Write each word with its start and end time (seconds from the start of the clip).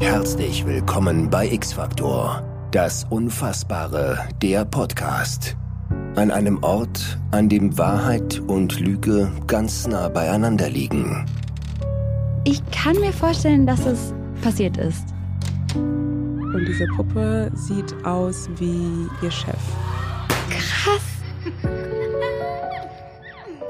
Herzlich 0.00 0.64
willkommen 0.64 1.28
bei 1.28 1.46
X-Factor, 1.46 2.42
das 2.70 3.04
Unfassbare, 3.10 4.26
der 4.40 4.64
Podcast. 4.64 5.58
An 6.16 6.30
einem 6.30 6.62
Ort, 6.62 7.18
an 7.32 7.50
dem 7.50 7.76
Wahrheit 7.76 8.40
und 8.46 8.80
Lüge 8.80 9.30
ganz 9.46 9.86
nah 9.86 10.08
beieinander 10.08 10.70
liegen. 10.70 11.26
Ich 12.44 12.62
kann 12.70 12.98
mir 12.98 13.12
vorstellen, 13.12 13.66
dass 13.66 13.84
es 13.84 14.14
passiert 14.40 14.78
ist. 14.78 15.04
Und 15.74 16.64
diese 16.66 16.86
Puppe 16.96 17.52
sieht 17.52 17.94
aus 18.02 18.48
wie 18.56 19.06
ihr 19.20 19.30
Chef. 19.30 19.60
Krass. 20.48 21.02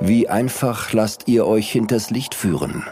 Wie 0.01 0.29
einfach 0.29 0.93
lasst 0.93 1.27
ihr 1.27 1.45
euch 1.45 1.73
hinters 1.73 2.11
Licht 2.11 2.37
führen? 2.37 2.85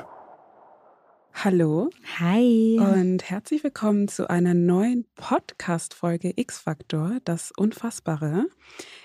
Hallo 1.45 1.91
Hi. 2.19 2.79
und 2.81 3.31
herzlich 3.31 3.63
willkommen 3.63 4.09
zu 4.09 4.29
einer 4.29 4.55
neuen 4.55 5.05
Podcast-Folge 5.15 6.33
X-Factor, 6.35 7.19
das 7.25 7.53
Unfassbare. 7.57 8.47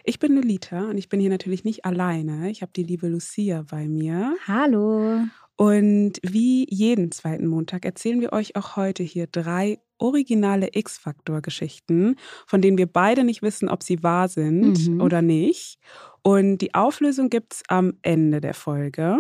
Ich 0.04 0.18
bin 0.18 0.34
Nolita 0.34 0.90
und 0.90 0.98
ich 0.98 1.09
bin 1.09 1.20
hier 1.20 1.30
natürlich 1.30 1.64
nicht 1.64 1.86
alleine. 1.86 2.50
Ich 2.50 2.64
habe 2.64 2.72
die 2.76 2.82
liebe 2.84 3.08
Lucia 3.08 3.64
bei 3.70 3.88
mir. 3.88 4.36
Hallo. 4.48 5.20
Und 5.58 6.14
wie 6.23 6.66
jeden 6.73 7.12
zweiten 7.12 7.46
Montag 7.46 7.86
erzählen 7.86 8.20
wir 8.20 8.34
euch 8.34 8.56
auch 8.56 8.76
heute 8.78 9.04
hier 9.04 9.28
drei 9.28 9.78
originale 10.00 10.70
X-Factor-Geschichten, 10.73 12.16
von 12.48 12.62
denen 12.62 12.80
wir 12.80 12.88
beide 12.88 13.23
nicht 13.23 13.44
wissen, 13.44 13.70
ob 13.70 13.84
sie 13.84 14.02
wahr 14.02 14.28
sind 14.28 14.88
Mhm. 14.88 15.02
oder 15.02 15.22
nicht. 15.22 15.78
Und 16.23 16.58
die 16.59 16.73
Auflösung 16.73 17.30
gibt's 17.30 17.62
am 17.68 17.94
Ende 18.02 18.42
der 18.42 18.56
Folge. 18.56 19.20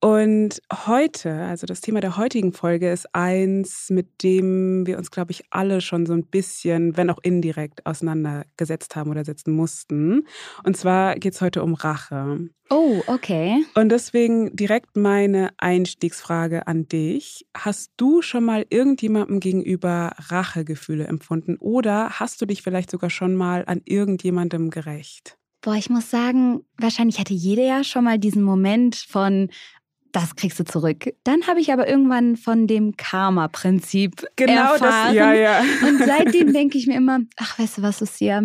Und 0.00 0.60
heute, 0.86 1.32
also 1.32 1.66
das 1.66 1.80
Thema 1.80 2.00
der 2.00 2.18
heutigen 2.18 2.52
Folge, 2.52 2.90
ist 2.92 3.14
eins, 3.14 3.88
mit 3.88 4.22
dem 4.22 4.86
wir 4.86 4.98
uns, 4.98 5.10
glaube 5.10 5.32
ich, 5.32 5.44
alle 5.50 5.80
schon 5.80 6.04
so 6.04 6.12
ein 6.12 6.26
bisschen, 6.26 6.96
wenn 6.96 7.08
auch 7.08 7.18
indirekt, 7.22 7.86
auseinandergesetzt 7.86 8.94
haben 8.94 9.10
oder 9.10 9.24
setzen 9.24 9.54
mussten. 9.54 10.26
Und 10.64 10.76
zwar 10.76 11.14
geht's 11.16 11.40
heute 11.40 11.62
um 11.62 11.74
Rache. 11.74 12.50
Oh, 12.68 13.00
okay. 13.06 13.64
Und 13.74 13.88
deswegen 13.88 14.54
direkt 14.54 14.96
meine 14.96 15.50
Einstiegsfrage 15.56 16.66
an 16.66 16.88
dich. 16.88 17.46
Hast 17.56 17.92
du 17.96 18.20
schon 18.22 18.44
mal 18.44 18.66
irgendjemandem 18.68 19.40
gegenüber 19.40 20.12
Rachegefühle 20.18 21.06
empfunden 21.06 21.56
oder 21.58 22.10
hast 22.20 22.42
du 22.42 22.46
dich 22.46 22.62
vielleicht 22.62 22.90
sogar 22.90 23.08
schon 23.10 23.34
mal 23.34 23.64
an 23.66 23.80
irgendjemandem 23.84 24.70
gerecht? 24.70 25.38
Boah, 25.66 25.74
ich 25.74 25.90
muss 25.90 26.10
sagen, 26.10 26.60
wahrscheinlich 26.78 27.18
hatte 27.18 27.34
jeder 27.34 27.64
ja 27.64 27.82
schon 27.82 28.04
mal 28.04 28.20
diesen 28.20 28.44
Moment 28.44 28.94
von, 28.94 29.48
das 30.16 30.34
kriegst 30.34 30.58
du 30.58 30.64
zurück. 30.64 31.12
Dann 31.24 31.46
habe 31.46 31.60
ich 31.60 31.72
aber 31.72 31.86
irgendwann 31.88 32.36
von 32.36 32.66
dem 32.66 32.96
Karma-Prinzip 32.96 34.24
erfahren. 34.36 35.14
ja. 35.14 35.60
Und 35.86 35.98
seitdem 35.98 36.52
denke 36.52 36.78
ich 36.78 36.86
mir 36.86 36.96
immer, 36.96 37.20
ach, 37.36 37.58
weißt 37.58 37.78
du 37.78 37.82
was, 37.82 38.00
Lucia, 38.00 38.44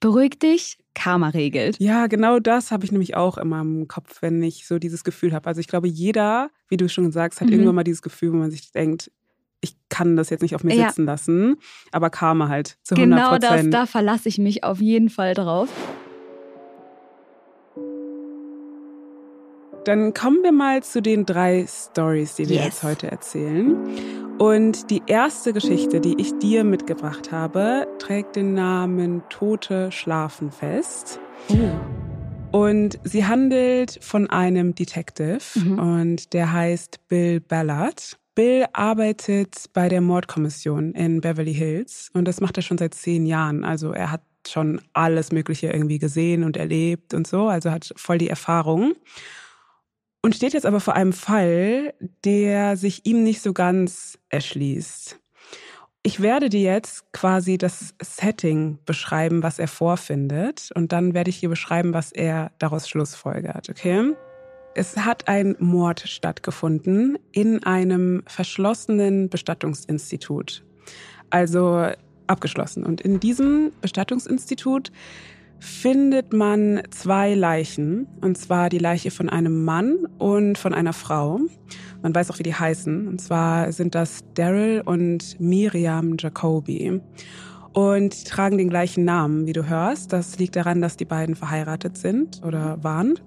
beruhig 0.00 0.38
dich, 0.40 0.78
Karma 0.94 1.28
regelt. 1.28 1.76
Ja, 1.78 2.08
genau 2.08 2.40
das 2.40 2.72
habe 2.72 2.84
ich 2.84 2.90
nämlich 2.92 3.14
auch 3.16 3.38
immer 3.38 3.60
im 3.60 3.86
Kopf, 3.88 4.20
wenn 4.20 4.42
ich 4.42 4.66
so 4.66 4.78
dieses 4.80 5.04
Gefühl 5.04 5.32
habe. 5.32 5.46
Also 5.46 5.60
ich 5.60 5.68
glaube, 5.68 5.86
jeder, 5.86 6.50
wie 6.68 6.76
du 6.76 6.88
schon 6.88 7.12
sagst, 7.12 7.40
hat 7.40 7.46
Mhm. 7.48 7.52
irgendwann 7.54 7.74
mal 7.76 7.84
dieses 7.84 8.02
Gefühl, 8.02 8.32
wo 8.32 8.36
man 8.36 8.50
sich 8.50 8.72
denkt, 8.72 9.10
ich 9.60 9.76
kann 9.88 10.16
das 10.16 10.28
jetzt 10.30 10.42
nicht 10.42 10.56
auf 10.56 10.64
mir 10.64 10.74
Ja. 10.74 10.88
sitzen 10.88 11.04
lassen. 11.06 11.56
Aber 11.92 12.10
Karma 12.10 12.48
halt 12.48 12.78
zu 12.82 12.96
100 12.96 13.18
Genau 13.18 13.38
das, 13.38 13.70
da 13.70 13.86
verlasse 13.86 14.28
ich 14.28 14.38
mich 14.38 14.64
auf 14.64 14.80
jeden 14.80 15.08
Fall 15.08 15.34
drauf. 15.34 15.68
Dann 19.84 20.14
kommen 20.14 20.42
wir 20.42 20.52
mal 20.52 20.82
zu 20.82 21.02
den 21.02 21.26
drei 21.26 21.66
Stories, 21.66 22.36
die 22.36 22.48
wir 22.48 22.56
Yes. 22.56 22.64
jetzt 22.66 22.82
heute 22.84 23.10
erzählen. 23.10 23.76
Und 24.38 24.90
die 24.90 25.02
erste 25.06 25.52
Geschichte, 25.52 26.00
die 26.00 26.14
ich 26.20 26.38
dir 26.38 26.62
mitgebracht 26.64 27.32
habe, 27.32 27.86
trägt 27.98 28.36
den 28.36 28.54
Namen 28.54 29.22
Tote 29.28 29.90
schlafen 29.92 30.50
fest. 30.52 31.18
Und 32.52 32.98
sie 33.04 33.24
handelt 33.26 33.98
von 34.02 34.30
einem 34.30 34.74
Detective 34.74 35.38
Mhm. 35.56 35.78
und 35.78 36.32
der 36.32 36.52
heißt 36.52 37.08
Bill 37.08 37.40
Ballard. 37.40 38.18
Bill 38.34 38.66
arbeitet 38.72 39.66
bei 39.74 39.88
der 39.88 40.00
Mordkommission 40.00 40.92
in 40.92 41.20
Beverly 41.20 41.54
Hills 41.54 42.08
und 42.14 42.26
das 42.26 42.40
macht 42.40 42.56
er 42.56 42.62
schon 42.62 42.78
seit 42.78 42.94
zehn 42.94 43.26
Jahren. 43.26 43.64
Also 43.64 43.92
er 43.92 44.10
hat 44.10 44.22
schon 44.46 44.80
alles 44.92 45.32
Mögliche 45.32 45.68
irgendwie 45.68 45.98
gesehen 45.98 46.42
und 46.44 46.56
erlebt 46.56 47.14
und 47.14 47.26
so, 47.26 47.48
also 47.48 47.70
hat 47.70 47.92
voll 47.96 48.18
die 48.18 48.28
Erfahrung. 48.30 48.94
Und 50.22 50.36
steht 50.36 50.52
jetzt 50.52 50.66
aber 50.66 50.78
vor 50.78 50.94
einem 50.94 51.12
Fall, 51.12 51.94
der 52.24 52.76
sich 52.76 53.04
ihm 53.04 53.24
nicht 53.24 53.42
so 53.42 53.52
ganz 53.52 54.18
erschließt. 54.28 55.18
Ich 56.04 56.20
werde 56.20 56.48
dir 56.48 56.60
jetzt 56.60 57.12
quasi 57.12 57.58
das 57.58 57.94
Setting 58.00 58.78
beschreiben, 58.86 59.42
was 59.42 59.58
er 59.58 59.68
vorfindet. 59.68 60.70
Und 60.74 60.92
dann 60.92 61.14
werde 61.14 61.30
ich 61.30 61.40
dir 61.40 61.48
beschreiben, 61.48 61.92
was 61.92 62.12
er 62.12 62.52
daraus 62.58 62.88
schlussfolgert, 62.88 63.68
okay? 63.68 64.12
Es 64.74 64.96
hat 64.96 65.28
ein 65.28 65.54
Mord 65.58 66.00
stattgefunden 66.00 67.18
in 67.32 67.62
einem 67.62 68.22
verschlossenen 68.26 69.28
Bestattungsinstitut. 69.28 70.64
Also 71.30 71.88
abgeschlossen. 72.26 72.84
Und 72.84 73.00
in 73.00 73.20
diesem 73.20 73.72
Bestattungsinstitut 73.80 74.90
findet 75.62 76.32
man 76.32 76.82
zwei 76.90 77.34
Leichen. 77.34 78.08
Und 78.20 78.36
zwar 78.36 78.68
die 78.68 78.78
Leiche 78.78 79.12
von 79.12 79.28
einem 79.28 79.64
Mann 79.64 80.06
und 80.18 80.58
von 80.58 80.74
einer 80.74 80.92
Frau. 80.92 81.38
Man 82.02 82.14
weiß 82.14 82.30
auch, 82.30 82.38
wie 82.40 82.42
die 82.42 82.54
heißen. 82.54 83.06
Und 83.06 83.20
zwar 83.20 83.70
sind 83.70 83.94
das 83.94 84.24
Daryl 84.34 84.82
und 84.84 85.38
Miriam 85.40 86.16
Jacoby. 86.18 87.00
Und 87.72 88.20
die 88.20 88.28
tragen 88.28 88.58
den 88.58 88.70
gleichen 88.70 89.04
Namen, 89.04 89.46
wie 89.46 89.52
du 89.52 89.68
hörst. 89.68 90.12
Das 90.12 90.36
liegt 90.38 90.56
daran, 90.56 90.82
dass 90.82 90.96
die 90.96 91.04
beiden 91.04 91.36
verheiratet 91.36 91.96
sind 91.96 92.42
oder 92.44 92.82
waren. 92.82 93.20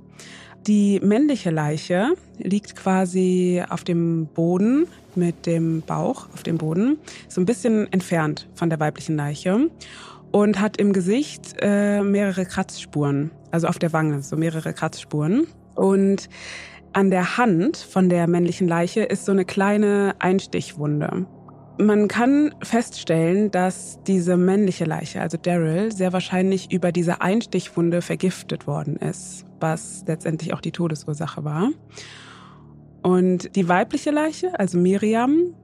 Die 0.68 1.00
männliche 1.02 1.52
Leiche 1.52 2.16
liegt 2.38 2.76
quasi 2.76 3.64
auf 3.70 3.84
dem 3.84 4.26
Boden 4.26 4.88
mit 5.16 5.46
dem 5.46 5.84
Bauch 5.84 6.28
auf 6.34 6.44
dem 6.44 6.58
Boden, 6.58 6.98
so 7.30 7.40
ein 7.40 7.46
bisschen 7.46 7.92
entfernt 7.94 8.48
von 8.56 8.70
der 8.70 8.80
weiblichen 8.80 9.16
Leiche 9.16 9.70
und 10.36 10.60
hat 10.60 10.76
im 10.76 10.92
Gesicht 10.92 11.56
äh, 11.62 12.02
mehrere 12.02 12.46
Kratzspuren, 12.46 13.32
also 13.52 13.68
auf 13.68 13.80
der 13.80 13.94
Wange 13.94 14.22
so 14.22 14.36
mehrere 14.36 14.74
Kratzspuren. 14.74 15.48
Und 15.76 16.28
an 16.92 17.10
der 17.10 17.38
Hand 17.38 17.78
von 17.78 18.10
der 18.10 18.28
männlichen 18.28 18.68
Leiche 18.68 19.04
ist 19.04 19.24
so 19.24 19.32
eine 19.32 19.46
kleine 19.46 20.14
Einstichwunde. 20.20 21.26
Man 21.80 22.10
kann 22.10 22.54
feststellen, 22.62 23.50
dass 23.50 24.04
diese 24.08 24.36
männliche 24.36 24.84
Leiche, 24.84 25.22
also 25.22 25.38
Daryl, 25.38 25.94
sehr 25.94 26.12
wahrscheinlich 26.12 26.70
über 26.70 26.92
diese 26.92 27.22
Einstichwunde 27.22 28.02
vergiftet 28.02 28.68
worden 28.68 28.98
ist, 28.98 29.46
was 29.62 30.04
letztendlich 30.06 30.54
auch 30.54 30.60
die 30.60 30.74
Todesursache 30.74 31.46
war. 31.46 31.70
Und 33.04 33.56
die 33.56 33.70
weibliche 33.70 34.12
Leiche, 34.12 34.60
also 34.60 34.78
Miriam, 34.78 35.56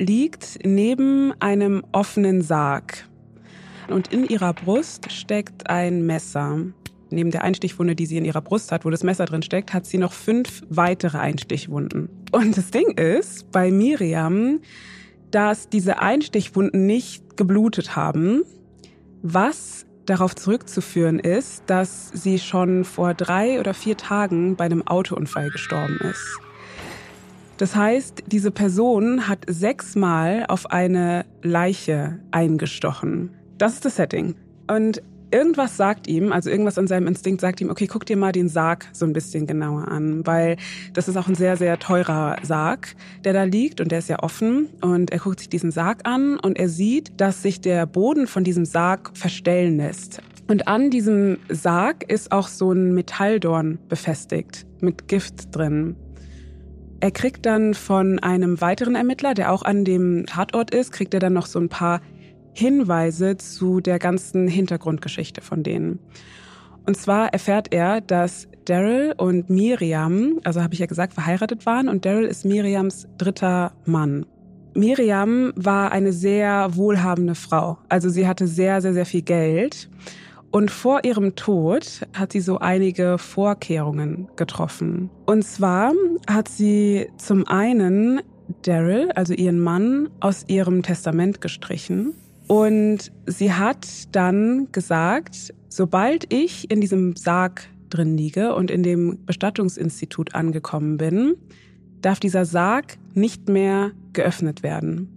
liegt 0.00 0.58
neben 0.66 1.32
einem 1.38 1.84
offenen 1.92 2.42
Sarg. 2.42 3.06
Und 3.92 4.12
in 4.12 4.24
ihrer 4.24 4.52
Brust 4.54 5.12
steckt 5.12 5.68
ein 5.68 6.06
Messer. 6.06 6.58
Neben 7.10 7.30
der 7.30 7.44
Einstichwunde, 7.44 7.94
die 7.94 8.06
sie 8.06 8.16
in 8.16 8.24
ihrer 8.24 8.40
Brust 8.40 8.72
hat, 8.72 8.84
wo 8.84 8.90
das 8.90 9.02
Messer 9.02 9.26
drin 9.26 9.42
steckt, 9.42 9.74
hat 9.74 9.84
sie 9.84 9.98
noch 9.98 10.12
fünf 10.12 10.62
weitere 10.70 11.18
Einstichwunden. 11.18 12.08
Und 12.32 12.56
das 12.56 12.70
Ding 12.70 12.92
ist, 12.92 13.50
bei 13.52 13.70
Miriam, 13.70 14.60
dass 15.30 15.68
diese 15.68 15.98
Einstichwunden 15.98 16.86
nicht 16.86 17.36
geblutet 17.36 17.96
haben, 17.96 18.42
was 19.22 19.84
darauf 20.06 20.34
zurückzuführen 20.34 21.18
ist, 21.18 21.64
dass 21.66 22.08
sie 22.08 22.38
schon 22.38 22.84
vor 22.84 23.14
drei 23.14 23.60
oder 23.60 23.74
vier 23.74 23.96
Tagen 23.96 24.56
bei 24.56 24.64
einem 24.64 24.86
Autounfall 24.86 25.50
gestorben 25.50 25.98
ist. 26.10 26.38
Das 27.58 27.76
heißt, 27.76 28.24
diese 28.26 28.50
Person 28.50 29.28
hat 29.28 29.44
sechsmal 29.46 30.46
auf 30.48 30.70
eine 30.70 31.26
Leiche 31.42 32.18
eingestochen. 32.30 33.30
Das 33.58 33.74
ist 33.74 33.84
das 33.84 33.96
Setting. 33.96 34.34
Und 34.68 35.02
irgendwas 35.32 35.76
sagt 35.76 36.06
ihm, 36.06 36.32
also 36.32 36.50
irgendwas 36.50 36.78
an 36.78 36.86
seinem 36.86 37.06
Instinkt 37.06 37.40
sagt 37.40 37.60
ihm, 37.60 37.70
okay, 37.70 37.86
guck 37.86 38.06
dir 38.06 38.16
mal 38.16 38.32
den 38.32 38.48
Sarg 38.48 38.86
so 38.92 39.06
ein 39.06 39.12
bisschen 39.12 39.46
genauer 39.46 39.88
an, 39.88 40.26
weil 40.26 40.56
das 40.92 41.08
ist 41.08 41.16
auch 41.16 41.26
ein 41.26 41.34
sehr, 41.34 41.56
sehr 41.56 41.78
teurer 41.78 42.36
Sarg, 42.42 42.94
der 43.24 43.32
da 43.32 43.44
liegt 43.44 43.80
und 43.80 43.90
der 43.90 44.00
ist 44.00 44.08
ja 44.08 44.22
offen 44.22 44.68
und 44.80 45.10
er 45.10 45.18
guckt 45.18 45.40
sich 45.40 45.48
diesen 45.48 45.70
Sarg 45.70 46.06
an 46.06 46.38
und 46.38 46.58
er 46.58 46.68
sieht, 46.68 47.20
dass 47.20 47.42
sich 47.42 47.60
der 47.60 47.86
Boden 47.86 48.26
von 48.26 48.44
diesem 48.44 48.64
Sarg 48.64 49.16
verstellen 49.16 49.78
lässt. 49.78 50.20
Und 50.48 50.68
an 50.68 50.90
diesem 50.90 51.38
Sarg 51.48 52.10
ist 52.10 52.32
auch 52.32 52.48
so 52.48 52.72
ein 52.72 52.92
Metalldorn 52.94 53.78
befestigt 53.88 54.66
mit 54.80 55.08
Gift 55.08 55.56
drin. 55.56 55.96
Er 57.00 57.10
kriegt 57.10 57.46
dann 57.46 57.74
von 57.74 58.18
einem 58.18 58.60
weiteren 58.60 58.94
Ermittler, 58.94 59.34
der 59.34 59.52
auch 59.52 59.62
an 59.62 59.84
dem 59.84 60.26
Tatort 60.26 60.72
ist, 60.72 60.92
kriegt 60.92 61.14
er 61.14 61.20
dann 61.20 61.32
noch 61.32 61.46
so 61.46 61.58
ein 61.58 61.68
paar 61.68 62.00
Hinweise 62.52 63.36
zu 63.36 63.80
der 63.80 63.98
ganzen 63.98 64.48
Hintergrundgeschichte 64.48 65.40
von 65.40 65.62
denen. 65.62 65.98
Und 66.86 66.96
zwar 66.96 67.32
erfährt 67.32 67.72
er, 67.72 68.00
dass 68.00 68.48
Daryl 68.64 69.14
und 69.16 69.50
Miriam, 69.50 70.40
also 70.44 70.62
habe 70.62 70.74
ich 70.74 70.80
ja 70.80 70.86
gesagt, 70.86 71.14
verheiratet 71.14 71.66
waren 71.66 71.88
und 71.88 72.04
Daryl 72.04 72.26
ist 72.26 72.44
Miriams 72.44 73.08
dritter 73.18 73.72
Mann. 73.84 74.26
Miriam 74.74 75.52
war 75.54 75.92
eine 75.92 76.12
sehr 76.12 76.76
wohlhabende 76.76 77.34
Frau. 77.34 77.78
Also 77.88 78.08
sie 78.08 78.26
hatte 78.26 78.46
sehr, 78.46 78.80
sehr, 78.80 78.94
sehr 78.94 79.06
viel 79.06 79.22
Geld. 79.22 79.90
Und 80.50 80.70
vor 80.70 81.04
ihrem 81.04 81.34
Tod 81.34 82.06
hat 82.14 82.32
sie 82.32 82.40
so 82.40 82.58
einige 82.58 83.16
Vorkehrungen 83.18 84.28
getroffen. 84.36 85.10
Und 85.24 85.44
zwar 85.44 85.92
hat 86.28 86.48
sie 86.48 87.08
zum 87.16 87.46
einen 87.46 88.20
Daryl, 88.62 89.10
also 89.12 89.32
ihren 89.34 89.60
Mann, 89.60 90.10
aus 90.20 90.44
ihrem 90.48 90.82
Testament 90.82 91.40
gestrichen. 91.40 92.14
Und 92.52 93.10
sie 93.24 93.50
hat 93.50 93.88
dann 94.14 94.68
gesagt, 94.72 95.54
sobald 95.70 96.30
ich 96.30 96.70
in 96.70 96.82
diesem 96.82 97.16
Sarg 97.16 97.66
drin 97.88 98.14
liege 98.14 98.54
und 98.54 98.70
in 98.70 98.82
dem 98.82 99.24
Bestattungsinstitut 99.24 100.34
angekommen 100.34 100.98
bin, 100.98 101.32
darf 102.02 102.20
dieser 102.20 102.44
Sarg 102.44 102.98
nicht 103.14 103.48
mehr 103.48 103.92
geöffnet 104.12 104.62
werden. 104.62 105.08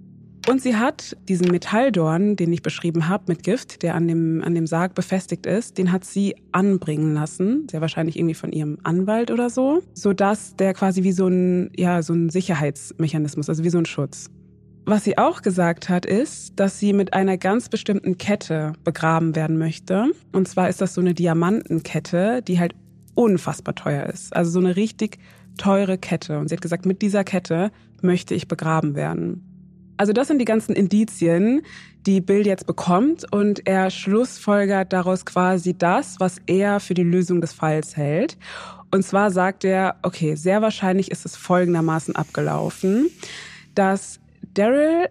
Und 0.47 0.61
sie 0.61 0.77
hat 0.77 1.17
diesen 1.27 1.51
Metalldorn, 1.51 2.37
den 2.37 2.53
ich 2.53 2.61
beschrieben 2.61 3.09
habe, 3.09 3.25
mit 3.27 3.43
Gift, 3.43 3.83
der 3.83 3.95
an 3.95 4.07
dem, 4.07 4.41
an 4.41 4.55
dem 4.55 4.65
Sarg 4.65 4.95
befestigt 4.95 5.45
ist, 5.45 5.77
den 5.77 5.91
hat 5.91 6.05
sie 6.05 6.37
anbringen 6.53 7.15
lassen, 7.15 7.67
sehr 7.69 7.81
wahrscheinlich 7.81 8.15
irgendwie 8.17 8.35
von 8.35 8.53
ihrem 8.53 8.77
Anwalt 8.83 9.29
oder 9.29 9.49
so, 9.49 9.81
sodass 9.93 10.55
der 10.55 10.73
quasi 10.73 11.03
wie 11.03 11.11
so 11.11 11.27
ein, 11.27 11.69
ja, 11.75 12.01
so 12.01 12.13
ein 12.13 12.29
Sicherheitsmechanismus, 12.29 13.49
also 13.49 13.65
wie 13.65 13.69
so 13.69 13.79
ein 13.79 13.85
Schutz. 13.85 14.29
Was 14.87 15.03
sie 15.03 15.17
auch 15.17 15.41
gesagt 15.41 15.89
hat, 15.89 16.05
ist, 16.05 16.59
dass 16.59 16.79
sie 16.79 16.93
mit 16.93 17.13
einer 17.13 17.37
ganz 17.37 17.69
bestimmten 17.69 18.19
Kette 18.19 18.73
begraben 18.83 19.35
werden 19.35 19.57
möchte. 19.57 20.11
Und 20.31 20.47
zwar 20.47 20.69
ist 20.69 20.79
das 20.79 20.93
so 20.93 21.01
eine 21.01 21.15
Diamantenkette, 21.15 22.43
die 22.43 22.59
halt 22.59 22.75
unfassbar 23.15 23.73
teuer 23.73 24.05
ist. 24.05 24.35
Also 24.35 24.51
so 24.51 24.59
eine 24.59 24.75
richtig 24.75 25.17
teure 25.57 25.97
Kette. 25.97 26.37
Und 26.37 26.49
sie 26.49 26.55
hat 26.55 26.61
gesagt, 26.61 26.85
mit 26.85 27.01
dieser 27.01 27.23
Kette 27.23 27.71
möchte 28.03 28.35
ich 28.35 28.47
begraben 28.47 28.93
werden. 28.93 29.43
Also 29.97 30.13
das 30.13 30.27
sind 30.27 30.37
die 30.37 30.45
ganzen 30.45 30.75
Indizien, 30.75 31.61
die 32.05 32.21
Bill 32.21 32.45
jetzt 32.45 32.67
bekommt 32.67 33.31
und 33.31 33.65
er 33.65 33.89
schlussfolgert 33.89 34.93
daraus 34.93 35.25
quasi 35.25 35.75
das, 35.75 36.19
was 36.19 36.37
er 36.45 36.79
für 36.79 36.93
die 36.93 37.03
Lösung 37.03 37.41
des 37.41 37.53
Falls 37.53 37.97
hält. 37.97 38.37
Und 38.91 39.03
zwar 39.03 39.31
sagt 39.31 39.63
er, 39.63 39.95
okay, 40.03 40.35
sehr 40.35 40.61
wahrscheinlich 40.61 41.09
ist 41.09 41.25
es 41.25 41.35
folgendermaßen 41.35 42.15
abgelaufen, 42.15 43.09
dass 43.73 44.19
Daryl 44.55 45.07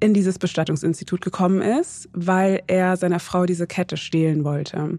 in 0.00 0.14
dieses 0.14 0.38
Bestattungsinstitut 0.38 1.20
gekommen 1.20 1.60
ist, 1.60 2.08
weil 2.12 2.62
er 2.66 2.96
seiner 2.96 3.20
Frau 3.20 3.46
diese 3.46 3.66
Kette 3.66 3.96
stehlen 3.96 4.44
wollte. 4.44 4.98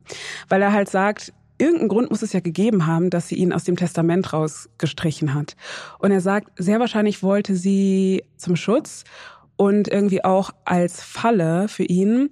Weil 0.50 0.62
er 0.62 0.74
halt 0.74 0.90
sagt, 0.90 1.34
irgendeinen 1.58 1.90
Grund 1.90 2.10
muss 2.10 2.22
es 2.22 2.34
ja 2.34 2.40
gegeben 2.40 2.88
haben, 2.88 3.10
dass 3.10 3.28
sie 3.28 3.36
ihn 3.36 3.54
aus 3.54 3.64
dem 3.64 3.76
Testament 3.76 4.34
rausgestrichen 4.34 5.34
hat. 5.34 5.56
Und 6.00 6.12
er 6.12 6.22
sagt, 6.22 6.52
sehr 6.58 6.80
wahrscheinlich 6.80 7.24
wollte 7.24 7.56
sie 7.56 8.24
zum 8.38 8.56
Schutz 8.56 9.04
und 9.56 9.88
irgendwie 9.88 10.24
auch 10.24 10.52
als 10.66 11.02
Falle 11.02 11.68
für 11.68 11.84
ihn 11.84 12.32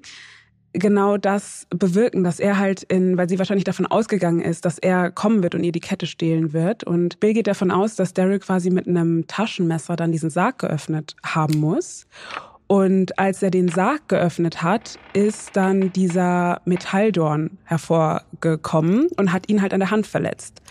genau 0.73 1.17
das 1.17 1.67
bewirken, 1.69 2.23
dass 2.23 2.39
er 2.39 2.57
halt 2.57 2.83
in, 2.83 3.17
weil 3.17 3.29
sie 3.29 3.39
wahrscheinlich 3.39 3.63
davon 3.63 3.85
ausgegangen 3.85 4.41
ist, 4.41 4.65
dass 4.65 4.77
er 4.77 5.11
kommen 5.11 5.43
wird 5.43 5.55
und 5.55 5.63
ihr 5.63 5.71
die 5.71 5.79
Kette 5.79 6.05
stehlen 6.05 6.53
wird. 6.53 6.83
Und 6.83 7.19
Bill 7.19 7.33
geht 7.33 7.47
davon 7.47 7.71
aus, 7.71 7.95
dass 7.95 8.13
Daryl 8.13 8.39
quasi 8.39 8.69
mit 8.69 8.87
einem 8.87 9.27
Taschenmesser 9.27 9.95
dann 9.95 10.11
diesen 10.11 10.29
Sarg 10.29 10.59
geöffnet 10.59 11.15
haben 11.23 11.59
muss. 11.59 12.05
Und 12.67 13.17
als 13.17 13.41
er 13.41 13.49
den 13.49 13.69
Sarg 13.69 14.09
geöffnet 14.09 14.61
hat, 14.61 14.99
ist 15.13 15.55
dann 15.55 15.91
dieser 15.93 16.61
Metalldorn 16.65 17.57
hervorgekommen 17.63 19.07
und 19.15 19.31
hat 19.31 19.49
ihn 19.49 19.61
halt 19.61 19.73
an 19.73 19.79
der 19.79 19.89
Hand 19.89 20.05
verletzt. 20.05 20.61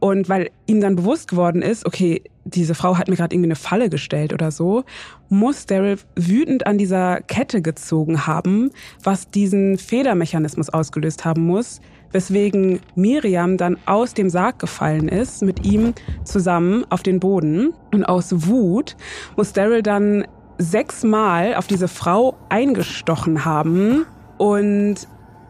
Und 0.00 0.28
weil 0.30 0.50
ihm 0.66 0.80
dann 0.80 0.96
bewusst 0.96 1.28
geworden 1.28 1.60
ist, 1.60 1.84
okay, 1.84 2.22
diese 2.44 2.74
Frau 2.74 2.96
hat 2.96 3.08
mir 3.08 3.16
gerade 3.16 3.34
irgendwie 3.34 3.48
eine 3.48 3.56
Falle 3.56 3.88
gestellt 3.90 4.32
oder 4.32 4.50
so, 4.50 4.84
muss 5.28 5.66
Daryl 5.66 5.98
wütend 6.14 6.66
an 6.66 6.78
dieser 6.78 7.20
Kette 7.22 7.62
gezogen 7.62 8.26
haben, 8.26 8.70
was 9.02 9.30
diesen 9.30 9.78
Federmechanismus 9.78 10.68
ausgelöst 10.68 11.24
haben 11.24 11.46
muss, 11.46 11.80
weswegen 12.12 12.80
Miriam 12.94 13.56
dann 13.56 13.76
aus 13.86 14.14
dem 14.14 14.30
Sarg 14.30 14.58
gefallen 14.60 15.08
ist, 15.08 15.42
mit 15.42 15.66
ihm 15.66 15.94
zusammen 16.24 16.84
auf 16.90 17.02
den 17.02 17.18
Boden. 17.18 17.74
Und 17.92 18.04
aus 18.04 18.46
Wut 18.46 18.96
muss 19.36 19.52
Daryl 19.52 19.82
dann 19.82 20.24
sechsmal 20.58 21.54
auf 21.54 21.66
diese 21.66 21.88
Frau 21.88 22.36
eingestochen 22.48 23.44
haben. 23.44 24.06
Und 24.38 24.96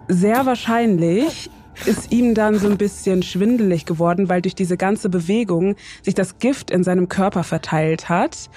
sehr 0.08 0.46
wahrscheinlich 0.46 1.50
ist 1.86 2.12
ihm 2.12 2.34
dann 2.34 2.58
so 2.58 2.68
ein 2.68 2.78
bisschen 2.78 3.22
schwindelig 3.22 3.84
geworden, 3.84 4.28
weil 4.28 4.42
durch 4.42 4.54
diese 4.54 4.76
ganze 4.76 5.08
Bewegung 5.08 5.76
sich 6.02 6.14
das 6.14 6.38
Gift 6.38 6.70
in 6.70 6.84
seinem 6.84 7.08
Körper 7.08 7.42
verteilt 7.42 8.08
hat. 8.08 8.48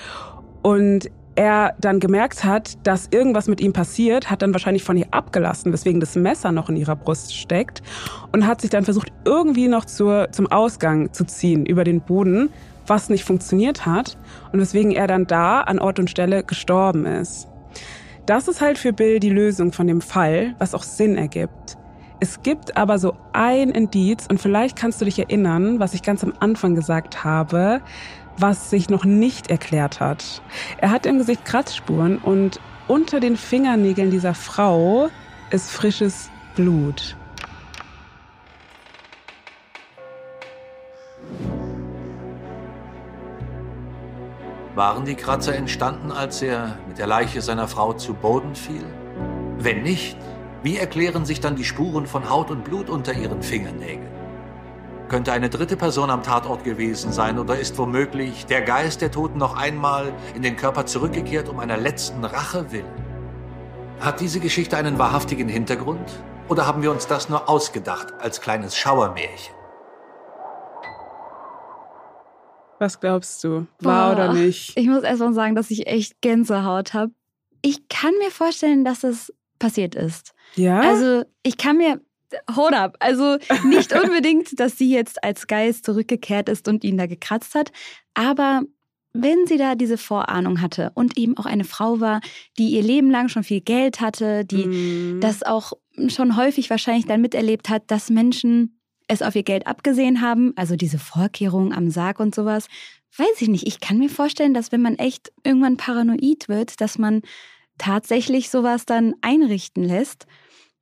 Und 0.61 1.09
er 1.38 1.75
dann 1.79 1.99
gemerkt 1.99 2.44
hat, 2.44 2.77
dass 2.85 3.07
irgendwas 3.11 3.47
mit 3.47 3.61
ihm 3.61 3.71
passiert, 3.71 4.29
hat 4.29 4.41
dann 4.41 4.53
wahrscheinlich 4.53 4.83
von 4.83 4.97
ihr 4.97 5.05
abgelassen, 5.11 5.71
weswegen 5.71 6.00
das 6.00 6.15
Messer 6.15 6.51
noch 6.51 6.67
in 6.67 6.75
ihrer 6.75 6.95
Brust 6.95 7.35
steckt 7.35 7.83
und 8.31 8.47
hat 8.47 8.59
sich 8.61 8.71
dann 8.71 8.85
versucht, 8.85 9.13
irgendwie 9.23 9.67
noch 9.67 9.85
zur, 9.85 10.31
zum 10.31 10.47
Ausgang 10.47 11.13
zu 11.13 11.25
ziehen 11.25 11.65
über 11.67 11.83
den 11.83 12.01
Boden, 12.01 12.50
was 12.88 13.10
nicht 13.10 13.24
funktioniert 13.24 13.86
hat 13.86 14.18
und 14.51 14.60
weswegen 14.60 14.92
er 14.92 15.07
dann 15.07 15.28
da 15.28 15.62
an 15.62 15.80
Ort 15.80 16.00
und 16.00 16.10
Stelle 16.10 16.44
gestorben 16.44 17.06
ist. 17.06 17.48
Das 18.25 18.48
ist 18.48 18.60
halt 18.60 18.78
für 18.78 18.94
Bill 18.94 19.19
die 19.19 19.30
Lösung 19.30 19.72
von 19.72 19.88
dem 19.88 20.01
Fall, 20.01 20.56
was 20.60 20.74
auch 20.74 20.84
Sinn 20.84 21.18
ergibt. 21.18 21.78
Es 22.19 22.42
gibt 22.42 22.75
aber 22.75 22.98
so 22.98 23.16
ein 23.31 23.69
Indiz 23.69 24.25
und 24.28 24.42
vielleicht 24.42 24.75
kannst 24.75 25.00
du 25.00 25.06
dich 25.06 25.19
erinnern, 25.19 25.80
was 25.80 25.94
ich 25.94 26.01
ganz 26.01 26.24
am 26.24 26.34
Anfang 26.39 26.74
gesagt 26.74 27.24
habe, 27.24 27.81
was 28.38 28.69
sich 28.69 28.89
noch 28.89 29.06
nicht 29.06 29.50
erklärt 29.50 30.00
hat. 30.00 30.42
Er 30.80 30.89
hat 30.89 31.06
im 31.06 31.19
Gesicht 31.19 31.45
Kratzspuren 31.45 32.18
und 32.18 32.60
unter 32.88 33.19
den 33.19 33.38
Fingernägeln 33.38 34.12
dieser 34.12 34.34
Frau 34.34 35.10
ist 35.51 35.69
frisches 35.69 36.30
Blut. 36.56 37.16
Waren 44.77 45.06
die 45.06 45.15
Kratzer 45.15 45.56
entstanden, 45.56 46.12
als 46.12 46.44
er 46.44 46.77
mit 46.88 47.00
der 47.00 47.07
Leiche 47.07 47.41
seiner 47.41 47.68
Frau 47.68 47.94
zu 47.94 48.13
Boden 48.13 48.53
fiel? 48.53 48.85
Wenn 49.57 49.81
nicht, 49.81 50.15
wie 50.62 50.77
erklären 50.77 51.25
sich 51.25 51.39
dann 51.39 51.56
die 51.56 51.63
Spuren 51.63 52.06
von 52.06 52.29
Haut 52.29 52.51
und 52.51 52.63
Blut 52.63 52.88
unter 52.88 53.12
ihren 53.12 53.41
Fingernägeln? 53.41 54.12
Könnte 55.09 55.31
eine 55.31 55.50
dritte 55.50 55.77
Person 55.77 56.12
am 56.12 56.21
Tatort 56.21 56.63
gewesen 56.63 57.12
sein 57.12 57.39
oder 57.39 57.57
ist 57.57 57.75
womöglich 57.79 58.45
der 58.45 58.62
Geist 58.62 59.01
der 59.01 59.09
Toten 59.09 59.39
noch 59.39 59.57
einmal 59.57 60.13
in 60.35 60.44
den 60.44 60.56
Körper 60.56 60.85
zurückgekehrt, 60.85 61.50
um 61.50 61.57
einer 61.57 61.77
letzten 61.77 62.24
Rache 62.24 62.72
willen? 62.72 62.86
Hat 64.00 64.19
diese 64.19 64.39
Geschichte 64.39 64.77
einen 64.77 65.00
wahrhaftigen 65.00 65.50
Hintergrund 65.50 66.22
oder 66.50 66.67
haben 66.67 66.84
wir 66.84 66.91
uns 66.91 67.07
das 67.07 67.29
nur 67.29 67.50
ausgedacht 67.50 68.13
als 68.19 68.41
kleines 68.41 68.77
Schauermärchen? 68.77 69.56
Was 72.79 73.00
glaubst 73.00 73.43
du? 73.43 73.67
War 73.79 74.15
Boah, 74.15 74.24
oder 74.24 74.34
nicht? 74.34 74.77
Ich 74.77 74.88
muss 74.88 75.03
erst 75.03 75.19
mal 75.19 75.34
sagen, 75.34 75.55
dass 75.55 75.72
ich 75.72 75.88
echt 75.88 76.22
Gänsehaut 76.22 76.93
habe. 76.93 77.12
Ich 77.62 77.88
kann 77.89 78.13
mir 78.19 78.31
vorstellen, 78.31 78.86
dass 78.86 79.03
es 79.03 79.34
passiert 79.60 79.96
ist. 79.96 80.34
Ja. 80.55 80.79
Also, 80.81 81.24
ich 81.43 81.57
kann 81.57 81.77
mir. 81.77 82.01
Hold 82.53 82.74
up. 82.74 82.98
Also 83.00 83.38
nicht 83.63 83.93
unbedingt, 84.03 84.60
dass 84.60 84.77
sie 84.77 84.91
jetzt 84.91 85.24
als 85.24 85.48
Geist 85.48 85.86
zurückgekehrt 85.86 86.50
ist 86.50 86.67
und 86.67 86.84
ihn 86.84 86.98
da 86.98 87.05
gekratzt 87.05 87.55
hat, 87.55 87.72
aber 88.15 88.63
wenn 89.13 89.48
sie 89.48 89.57
da 89.57 89.75
diese 89.75 89.98
Vorahnung 89.98 90.62
hatte 90.62 90.91
und 90.93 91.17
eben 91.17 91.38
auch 91.38 91.46
eine 91.46 91.63
Frau 91.63 92.00
war, 92.00 92.22
die 92.57 92.69
ihr 92.69 92.84
Leben 92.84 93.10
lang 93.10 93.29
schon 93.29 93.43
viel 93.43 93.62
Geld 93.62 94.00
hatte, 94.01 94.46
die 94.46 94.65
mm. 94.65 95.22
das 95.22 95.43
auch 95.43 95.74
schon 96.07 96.36
häufig 96.38 96.69
wahrscheinlich 96.69 97.05
dann 97.05 97.22
miterlebt 97.22 97.69
hat, 97.69 97.84
dass 97.88 98.10
Menschen 98.10 98.76
es 99.07 99.21
auf 99.21 99.35
ihr 99.35 99.43
Geld 99.43 99.67
abgesehen 99.67 100.21
haben, 100.21 100.53
also 100.55 100.75
diese 100.75 100.99
Vorkehrungen 100.99 101.73
am 101.73 101.89
Sarg 101.89 102.19
und 102.19 102.35
sowas, 102.35 102.67
weiß 103.17 103.41
ich 103.41 103.47
nicht. 103.47 103.67
Ich 103.67 103.79
kann 103.79 103.97
mir 103.97 104.09
vorstellen, 104.09 104.53
dass 104.53 104.71
wenn 104.71 104.81
man 104.81 104.95
echt 104.95 105.31
irgendwann 105.43 105.77
paranoid 105.77 106.49
wird, 106.49 106.81
dass 106.81 106.97
man 106.97 107.21
tatsächlich 107.77 108.49
sowas 108.49 108.85
dann 108.85 109.15
einrichten 109.21 109.83
lässt. 109.83 110.27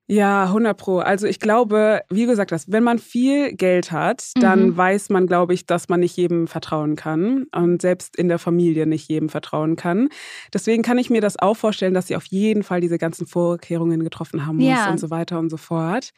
Ja, 0.07 0.43
100 0.43 0.77
Pro. 0.77 0.99
Also 0.99 1.25
ich 1.25 1.39
glaube, 1.39 2.01
wie 2.09 2.27
gesagt 2.27 2.51
hast, 2.51 2.71
wenn 2.71 2.83
man 2.83 2.99
viel 2.99 3.53
Geld 3.53 3.91
hat, 3.91 4.29
dann 4.35 4.67
mhm. 4.67 4.77
weiß 4.77 5.09
man, 5.09 5.25
glaube 5.25 5.55
ich, 5.55 5.65
dass 5.65 5.89
man 5.89 6.01
nicht 6.01 6.15
jedem 6.15 6.47
vertrauen 6.47 6.95
kann 6.95 7.47
und 7.55 7.81
selbst 7.81 8.15
in 8.15 8.27
der 8.27 8.37
Familie 8.37 8.85
nicht 8.85 9.09
jedem 9.09 9.29
vertrauen 9.29 9.75
kann. 9.75 10.09
Deswegen 10.53 10.83
kann 10.83 10.99
ich 10.99 11.09
mir 11.09 11.21
das 11.21 11.39
auch 11.39 11.55
vorstellen, 11.55 11.95
dass 11.95 12.05
sie 12.07 12.15
auf 12.15 12.25
jeden 12.25 12.61
Fall 12.61 12.81
diese 12.81 12.99
ganzen 12.99 13.25
Vorkehrungen 13.25 14.03
getroffen 14.03 14.45
haben 14.45 14.57
muss 14.57 14.67
ja. 14.67 14.91
und 14.91 14.99
so 14.99 15.09
weiter 15.09 15.39
und 15.39 15.49
so 15.49 15.57
fort. 15.57 16.11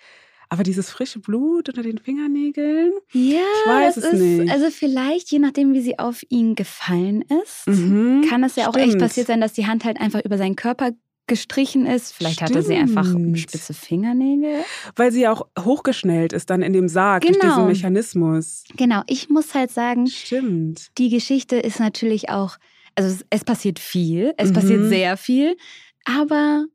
Aber 0.49 0.63
dieses 0.63 0.89
frische 0.89 1.19
Blut 1.19 1.69
unter 1.69 1.83
den 1.83 1.97
Fingernägeln? 1.97 2.93
Ja, 3.11 3.39
ich 3.39 3.69
weiß 3.69 3.97
es 3.97 4.03
ist, 4.05 4.13
nicht. 4.13 4.51
Also 4.51 4.69
vielleicht, 4.69 5.31
je 5.31 5.39
nachdem, 5.39 5.73
wie 5.73 5.81
sie 5.81 5.99
auf 5.99 6.21
ihn 6.29 6.55
gefallen 6.55 7.23
ist, 7.43 7.67
mhm, 7.67 8.25
kann 8.29 8.43
es 8.43 8.55
ja 8.55 8.69
auch 8.69 8.75
echt 8.75 8.97
passiert 8.97 9.27
sein, 9.27 9.41
dass 9.41 9.53
die 9.53 9.67
Hand 9.67 9.83
halt 9.83 9.99
einfach 9.99 10.23
über 10.23 10.37
seinen 10.37 10.55
Körper 10.55 10.91
gestrichen 11.27 11.85
ist. 11.85 12.13
Vielleicht 12.13 12.35
Stimmt. 12.35 12.51
hatte 12.51 12.61
sie 12.63 12.75
einfach 12.75 13.05
spitze 13.35 13.73
Fingernägel. 13.73 14.63
Weil 14.95 15.11
sie 15.11 15.21
ja 15.21 15.33
auch 15.33 15.47
hochgeschnellt 15.59 16.31
ist 16.31 16.49
dann 16.49 16.61
in 16.61 16.71
dem 16.71 16.87
Sarg 16.87 17.23
genau. 17.23 17.39
durch 17.39 17.53
diesen 17.53 17.67
Mechanismus. 17.67 18.63
Genau, 18.77 19.01
ich 19.07 19.29
muss 19.29 19.53
halt 19.53 19.71
sagen, 19.71 20.07
Stimmt. 20.07 20.87
die 20.97 21.09
Geschichte 21.09 21.57
ist 21.57 21.81
natürlich 21.81 22.29
auch 22.29 22.57
also 22.97 23.09
es, 23.09 23.25
es 23.29 23.43
passiert 23.45 23.79
viel, 23.79 24.33
es 24.37 24.49
mhm. 24.49 24.53
passiert 24.53 24.89
sehr 24.89 25.17
viel, 25.17 25.55
aber 26.03 26.65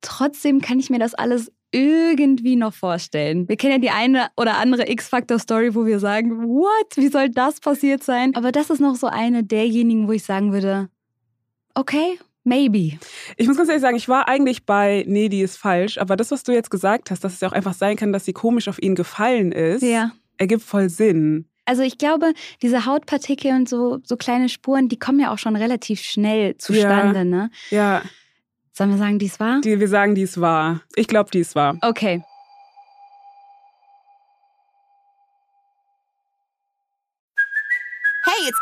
trotzdem 0.00 0.60
kann 0.60 0.78
ich 0.78 0.90
mir 0.90 0.98
das 0.98 1.14
alles 1.14 1.52
irgendwie 1.74 2.54
noch 2.54 2.72
vorstellen. 2.72 3.48
Wir 3.48 3.56
kennen 3.56 3.72
ja 3.72 3.78
die 3.78 3.90
eine 3.90 4.28
oder 4.36 4.58
andere 4.58 4.88
X-Factor-Story, 4.88 5.74
wo 5.74 5.84
wir 5.84 5.98
sagen, 5.98 6.46
what, 6.46 6.96
wie 6.96 7.08
soll 7.08 7.28
das 7.30 7.58
passiert 7.58 8.04
sein? 8.04 8.34
Aber 8.36 8.52
das 8.52 8.70
ist 8.70 8.80
noch 8.80 8.94
so 8.94 9.08
eine 9.08 9.42
derjenigen, 9.42 10.06
wo 10.06 10.12
ich 10.12 10.22
sagen 10.22 10.52
würde, 10.52 10.88
okay, 11.74 12.18
maybe. 12.44 12.98
Ich 13.36 13.48
muss 13.48 13.56
ganz 13.56 13.68
ehrlich 13.68 13.82
sagen, 13.82 13.96
ich 13.96 14.08
war 14.08 14.28
eigentlich 14.28 14.64
bei, 14.64 15.04
nee, 15.08 15.28
die 15.28 15.40
ist 15.40 15.56
falsch, 15.56 15.98
aber 15.98 16.14
das, 16.14 16.30
was 16.30 16.44
du 16.44 16.52
jetzt 16.52 16.70
gesagt 16.70 17.10
hast, 17.10 17.24
dass 17.24 17.34
es 17.34 17.40
ja 17.40 17.48
auch 17.48 17.52
einfach 17.52 17.74
sein 17.74 17.96
kann, 17.96 18.12
dass 18.12 18.24
sie 18.24 18.32
komisch 18.32 18.68
auf 18.68 18.80
ihn 18.80 18.94
gefallen 18.94 19.50
ist, 19.50 19.82
ja. 19.82 20.12
ergibt 20.38 20.62
voll 20.62 20.88
Sinn. 20.88 21.48
Also 21.66 21.82
ich 21.82 21.98
glaube, 21.98 22.34
diese 22.62 22.86
Hautpartikel 22.86 23.50
und 23.52 23.68
so, 23.68 23.98
so 24.04 24.16
kleine 24.16 24.48
Spuren, 24.48 24.88
die 24.88 24.98
kommen 24.98 25.18
ja 25.18 25.32
auch 25.32 25.38
schon 25.38 25.56
relativ 25.56 26.02
schnell 26.02 26.56
zustande, 26.58 27.18
ja. 27.20 27.24
ne? 27.24 27.50
Ja. 27.70 28.02
Sollen 28.76 28.90
wir 28.90 28.98
sagen, 28.98 29.20
dies 29.20 29.38
war? 29.38 29.60
Die, 29.60 29.78
wir 29.78 29.88
sagen, 29.88 30.16
dies 30.16 30.40
war. 30.40 30.80
Ich 30.96 31.06
glaube, 31.06 31.30
dies 31.32 31.54
war. 31.54 31.76
Okay. 31.80 32.24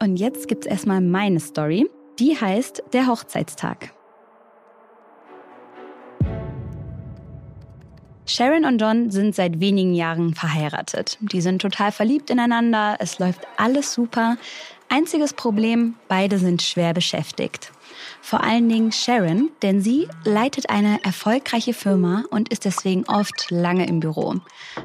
Und 0.00 0.16
jetzt 0.16 0.48
gibt's 0.48 0.66
erstmal 0.66 1.00
meine 1.00 1.40
Story. 1.40 1.88
Die 2.18 2.40
heißt 2.40 2.82
Der 2.92 3.06
Hochzeitstag. 3.06 3.92
Sharon 8.26 8.66
und 8.66 8.78
John 8.78 9.10
sind 9.10 9.34
seit 9.34 9.58
wenigen 9.58 9.94
Jahren 9.94 10.34
verheiratet. 10.34 11.16
Die 11.20 11.40
sind 11.40 11.62
total 11.62 11.92
verliebt 11.92 12.28
ineinander, 12.28 12.96
es 13.00 13.18
läuft 13.18 13.40
alles 13.56 13.94
super. 13.94 14.36
Einziges 14.90 15.32
Problem, 15.32 15.94
beide 16.08 16.38
sind 16.38 16.60
schwer 16.60 16.92
beschäftigt. 16.92 17.72
Vor 18.20 18.42
allen 18.42 18.68
Dingen 18.68 18.92
Sharon, 18.92 19.50
denn 19.62 19.80
sie 19.80 20.08
leitet 20.24 20.68
eine 20.70 21.02
erfolgreiche 21.02 21.72
Firma 21.72 22.24
und 22.30 22.50
ist 22.50 22.64
deswegen 22.64 23.04
oft 23.06 23.50
lange 23.50 23.86
im 23.86 24.00
Büro. 24.00 24.34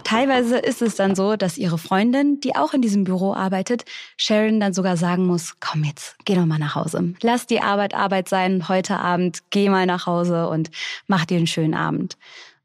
Teilweise 0.03 0.57
ist 0.57 0.81
es 0.81 0.95
dann 0.95 1.15
so, 1.15 1.35
dass 1.35 1.57
ihre 1.57 1.77
Freundin, 1.77 2.39
die 2.39 2.55
auch 2.55 2.73
in 2.73 2.81
diesem 2.81 3.03
Büro 3.03 3.33
arbeitet, 3.33 3.85
Sharon 4.17 4.59
dann 4.59 4.73
sogar 4.73 4.97
sagen 4.97 5.25
muss, 5.25 5.55
komm 5.59 5.83
jetzt, 5.83 6.15
geh 6.25 6.35
doch 6.35 6.45
mal 6.45 6.59
nach 6.59 6.75
Hause. 6.75 7.13
Lass 7.21 7.47
die 7.47 7.61
Arbeit 7.61 7.93
Arbeit 7.93 8.29
sein, 8.29 8.69
heute 8.69 8.99
Abend 8.99 9.39
geh 9.49 9.69
mal 9.69 9.85
nach 9.85 10.05
Hause 10.05 10.47
und 10.47 10.71
mach 11.07 11.25
dir 11.25 11.37
einen 11.37 11.47
schönen 11.47 11.73
Abend. 11.73 12.17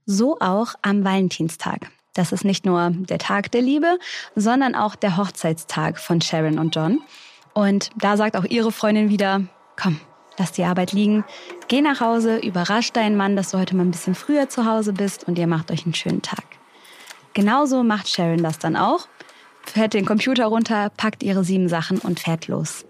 So 0.06 0.38
auch 0.38 0.75
am 0.82 1.04
Valentinstag. 1.04 1.90
Das 2.14 2.32
ist 2.32 2.44
nicht 2.44 2.66
nur 2.66 2.90
der 2.90 3.18
Tag 3.18 3.50
der 3.52 3.62
Liebe, 3.62 3.98
sondern 4.34 4.75
auch 4.75 4.96
der 4.96 5.16
Hochzeitstag 5.16 5.98
von 5.98 6.20
Sharon 6.20 6.58
und 6.58 6.75
John. 6.75 7.00
Und 7.54 7.90
da 7.96 8.16
sagt 8.16 8.37
auch 8.37 8.44
ihre 8.44 8.72
Freundin 8.72 9.08
wieder, 9.08 9.42
komm, 9.76 10.00
lass 10.38 10.52
die 10.52 10.64
Arbeit 10.64 10.92
liegen, 10.92 11.25
geh 11.68 11.80
nach 11.80 12.00
Hause, 12.00 12.38
überrasch 12.38 12.92
deinen 12.92 13.16
Mann, 13.16 13.37
dass 13.37 13.50
du 13.50 13.59
heute 13.59 13.76
mal 13.76 13.85
ein 13.85 13.90
bisschen 13.90 14.14
früher 14.14 14.49
zu 14.49 14.64
Hause 14.64 14.92
bist 14.92 15.25
und 15.25 15.38
ihr 15.38 15.47
macht 15.47 15.71
euch 15.71 15.85
einen 15.85 15.95
schönen 15.95 16.23
Tag. 16.23 16.45
Genauso 17.35 17.83
macht 17.83 18.09
Sharon 18.09 18.42
das 18.42 18.59
dann 18.59 18.76
auch, 18.76 19.09
fährt 19.64 19.95
den 19.95 20.07
Computer 20.07 20.47
runter, 20.47 20.90
packt 20.97 21.23
ihre 21.23 21.45
sieben 21.45 21.68
Sachen 21.68 21.99
und 21.99 22.21
fährt 22.21 22.49
los. 22.49 22.85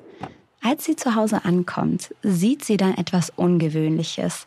Als 0.63 0.85
sie 0.85 0.97
zu 0.97 1.15
Hause 1.15 1.45
ankommt, 1.45 2.15
sieht 2.23 2.65
sie 2.65 2.77
dann 2.77 2.97
etwas 2.97 3.31
Ungewöhnliches. 3.31 4.47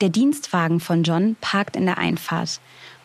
Der 0.00 0.08
Dienstwagen 0.08 0.80
von 0.80 1.02
John 1.02 1.36
parkt 1.40 1.76
in 1.76 1.86
der 1.86 1.98
Einfahrt 1.98 2.60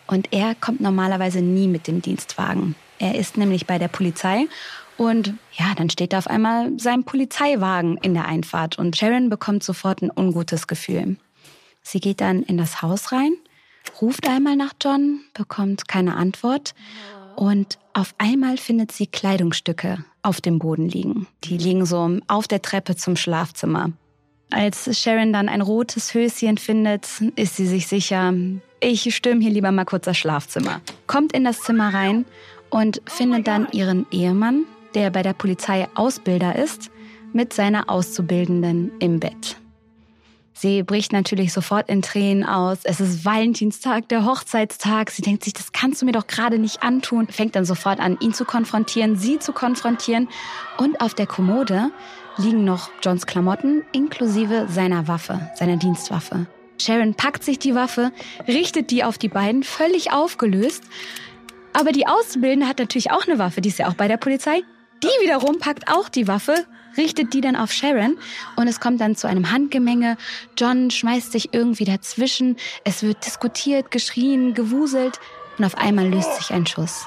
und 0.07 0.33
er 0.33 0.55
kommt 0.55 0.81
normalerweise 0.81 1.41
nie 1.41 1.67
mit 1.67 1.87
dem 1.87 2.01
Dienstwagen. 2.01 2.75
Er 2.99 3.15
ist 3.15 3.37
nämlich 3.37 3.67
bei 3.67 3.77
der 3.77 3.89
Polizei 3.89 4.47
und 4.97 5.35
ja, 5.53 5.73
dann 5.75 5.89
steht 5.89 6.13
da 6.13 6.17
auf 6.17 6.27
einmal 6.27 6.71
sein 6.77 7.03
Polizeiwagen 7.03 7.97
in 7.97 8.13
der 8.13 8.25
Einfahrt 8.25 8.79
und 8.79 8.97
Sharon 8.97 9.29
bekommt 9.29 9.63
sofort 9.63 10.01
ein 10.01 10.11
ungutes 10.15 10.67
Gefühl. 10.67 11.17
Sie 11.83 11.99
geht 11.99 12.19
dann 12.19 12.41
in 12.43 12.57
das 12.57 12.81
Haus 12.81 13.11
rein, 13.11 13.33
ruft 14.01 14.27
einmal 14.27 14.55
nach 14.55 14.73
John, 14.81 15.21
bekommt 15.33 15.87
keine 15.87 16.15
Antwort 16.15 16.73
und 17.35 17.77
auf 17.93 18.15
einmal 18.17 18.57
findet 18.57 18.91
sie 18.91 19.07
Kleidungsstücke 19.07 20.03
auf 20.23 20.41
dem 20.41 20.59
Boden 20.59 20.89
liegen. 20.89 21.27
Die 21.43 21.57
liegen 21.57 21.85
so 21.85 22.17
auf 22.27 22.47
der 22.47 22.61
Treppe 22.61 22.95
zum 22.95 23.15
Schlafzimmer. 23.15 23.91
Als 24.49 24.99
Sharon 24.99 25.31
dann 25.31 25.49
ein 25.49 25.61
rotes 25.61 26.13
Höschen 26.13 26.57
findet, 26.57 27.07
ist 27.35 27.57
sie 27.57 27.67
sich 27.67 27.87
sicher, 27.87 28.33
ich 28.79 29.15
stürme 29.15 29.41
hier 29.41 29.51
lieber 29.51 29.71
mal 29.71 29.85
kurz 29.85 30.05
das 30.05 30.17
Schlafzimmer. 30.17 30.81
Kommt 31.05 31.33
in 31.33 31.43
das 31.43 31.61
Zimmer 31.61 31.93
rein 31.93 32.25
und 32.69 33.01
findet 33.05 33.47
dann 33.47 33.67
ihren 33.71 34.07
Ehemann 34.11 34.65
der 34.95 35.09
bei 35.09 35.23
der 35.23 35.33
Polizei 35.33 35.87
Ausbilder 35.95 36.55
ist, 36.55 36.91
mit 37.33 37.53
seiner 37.53 37.89
Auszubildenden 37.89 38.91
im 38.99 39.19
Bett. 39.19 39.57
Sie 40.59 40.81
bricht 40.81 41.13
natürlich 41.13 41.53
sofort 41.53 41.87
in 41.87 42.01
Tränen 42.01 42.43
aus. 42.43 42.79
Es 42.81 42.99
ist 42.99 43.23
Valentinstag, 43.23 44.09
der 44.09 44.25
Hochzeitstag. 44.25 45.11
Sie 45.11 45.21
denkt 45.21 45.43
sich, 45.43 45.53
das 45.53 45.71
kannst 45.71 46.01
du 46.01 46.05
mir 46.07 46.13
doch 46.13 46.25
gerade 46.25 46.57
nicht 46.57 46.81
antun. 46.81 47.27
Fängt 47.27 47.55
dann 47.55 47.63
sofort 47.63 47.99
an, 47.99 48.17
ihn 48.21 48.33
zu 48.33 48.43
konfrontieren, 48.43 49.17
sie 49.17 49.37
zu 49.37 49.53
konfrontieren. 49.53 50.27
Und 50.79 50.99
auf 50.99 51.13
der 51.13 51.27
Kommode 51.27 51.91
liegen 52.37 52.65
noch 52.65 52.89
Johns 53.03 53.27
Klamotten 53.27 53.83
inklusive 53.91 54.65
seiner 54.67 55.07
Waffe, 55.07 55.51
seiner 55.53 55.77
Dienstwaffe. 55.77 56.47
Sharon 56.81 57.13
packt 57.13 57.43
sich 57.43 57.59
die 57.59 57.75
Waffe, 57.75 58.11
richtet 58.47 58.89
die 58.89 59.03
auf 59.03 59.19
die 59.19 59.29
beiden, 59.29 59.61
völlig 59.61 60.11
aufgelöst. 60.11 60.83
Aber 61.73 61.91
die 61.91 62.07
Auszubildende 62.07 62.67
hat 62.67 62.79
natürlich 62.79 63.11
auch 63.11 63.27
eine 63.27 63.37
Waffe, 63.37 63.61
die 63.61 63.69
ist 63.69 63.77
ja 63.77 63.89
auch 63.89 63.93
bei 63.93 64.07
der 64.07 64.17
Polizei. 64.17 64.63
Die 65.03 65.23
wiederum 65.23 65.59
packt 65.59 65.89
auch 65.89 66.09
die 66.09 66.27
Waffe, 66.27 66.65
richtet 66.97 67.33
die 67.33 67.41
dann 67.41 67.55
auf 67.55 67.71
Sharon 67.71 68.17
und 68.55 68.67
es 68.67 68.79
kommt 68.79 68.99
dann 68.99 69.15
zu 69.15 69.27
einem 69.27 69.51
Handgemenge. 69.51 70.17
John 70.57 70.89
schmeißt 70.89 71.31
sich 71.31 71.53
irgendwie 71.53 71.85
dazwischen. 71.85 72.57
Es 72.83 73.03
wird 73.03 73.25
diskutiert, 73.25 73.91
geschrien, 73.91 74.53
gewuselt 74.53 75.19
und 75.57 75.65
auf 75.65 75.77
einmal 75.77 76.07
löst 76.07 76.35
sich 76.35 76.51
ein 76.51 76.65
Schuss. 76.65 77.05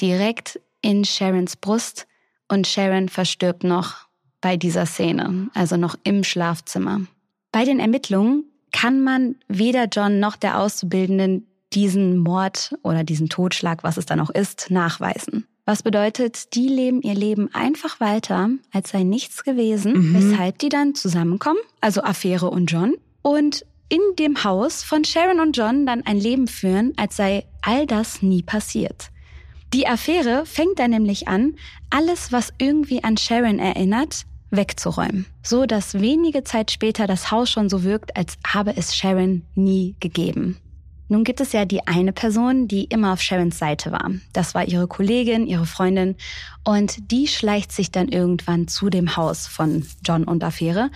Direkt 0.00 0.60
in 0.82 1.04
Sharons 1.04 1.56
Brust 1.56 2.06
und 2.48 2.66
Sharon 2.66 3.08
verstirbt 3.08 3.64
noch 3.64 4.06
bei 4.40 4.56
dieser 4.56 4.86
Szene, 4.86 5.48
also 5.54 5.76
noch 5.76 5.96
im 6.04 6.24
Schlafzimmer. 6.24 7.00
Bei 7.52 7.64
den 7.64 7.80
Ermittlungen 7.80 8.44
kann 8.72 9.02
man 9.02 9.36
weder 9.48 9.86
John 9.86 10.20
noch 10.20 10.36
der 10.36 10.60
Auszubildenden 10.60 11.46
diesen 11.72 12.18
Mord 12.18 12.74
oder 12.82 13.04
diesen 13.04 13.28
Totschlag, 13.28 13.82
was 13.82 13.96
es 13.96 14.06
dann 14.06 14.20
auch 14.20 14.30
ist, 14.30 14.70
nachweisen. 14.70 15.46
Was 15.66 15.82
bedeutet, 15.82 16.54
die 16.54 16.68
leben 16.68 17.02
ihr 17.02 17.14
Leben 17.14 17.52
einfach 17.52 17.98
weiter, 17.98 18.50
als 18.72 18.90
sei 18.90 19.02
nichts 19.02 19.42
gewesen, 19.42 19.94
mhm. 19.94 20.14
weshalb 20.14 20.58
die 20.60 20.68
dann 20.68 20.94
zusammenkommen, 20.94 21.58
also 21.80 22.02
Affäre 22.02 22.48
und 22.50 22.70
John, 22.70 22.94
und 23.22 23.66
in 23.88 24.00
dem 24.16 24.44
Haus 24.44 24.84
von 24.84 25.04
Sharon 25.04 25.40
und 25.40 25.56
John 25.56 25.84
dann 25.84 26.06
ein 26.06 26.18
Leben 26.18 26.46
führen, 26.46 26.92
als 26.96 27.16
sei 27.16 27.46
all 27.62 27.84
das 27.84 28.22
nie 28.22 28.44
passiert. 28.44 29.10
Die 29.74 29.88
Affäre 29.88 30.46
fängt 30.46 30.78
dann 30.78 30.92
nämlich 30.92 31.26
an, 31.26 31.56
alles, 31.90 32.30
was 32.30 32.52
irgendwie 32.58 33.02
an 33.02 33.16
Sharon 33.16 33.58
erinnert, 33.58 34.22
wegzuräumen, 34.50 35.26
so 35.42 35.66
dass 35.66 36.00
wenige 36.00 36.44
Zeit 36.44 36.70
später 36.70 37.08
das 37.08 37.32
Haus 37.32 37.50
schon 37.50 37.68
so 37.68 37.82
wirkt, 37.82 38.16
als 38.16 38.38
habe 38.46 38.76
es 38.76 38.94
Sharon 38.94 39.42
nie 39.56 39.96
gegeben. 39.98 40.58
Nun 41.08 41.22
gibt 41.22 41.40
es 41.40 41.52
ja 41.52 41.64
die 41.64 41.86
eine 41.86 42.12
Person, 42.12 42.66
die 42.66 42.84
immer 42.84 43.12
auf 43.12 43.20
Sharons 43.20 43.58
Seite 43.58 43.92
war. 43.92 44.10
Das 44.32 44.54
war 44.54 44.66
ihre 44.66 44.88
Kollegin, 44.88 45.46
ihre 45.46 45.66
Freundin. 45.66 46.16
Und 46.64 47.10
die 47.12 47.28
schleicht 47.28 47.70
sich 47.70 47.92
dann 47.92 48.08
irgendwann 48.08 48.66
zu 48.66 48.90
dem 48.90 49.16
Haus 49.16 49.46
von 49.46 49.86
John 50.04 50.24
und 50.24 50.42
Affäre 50.42 50.90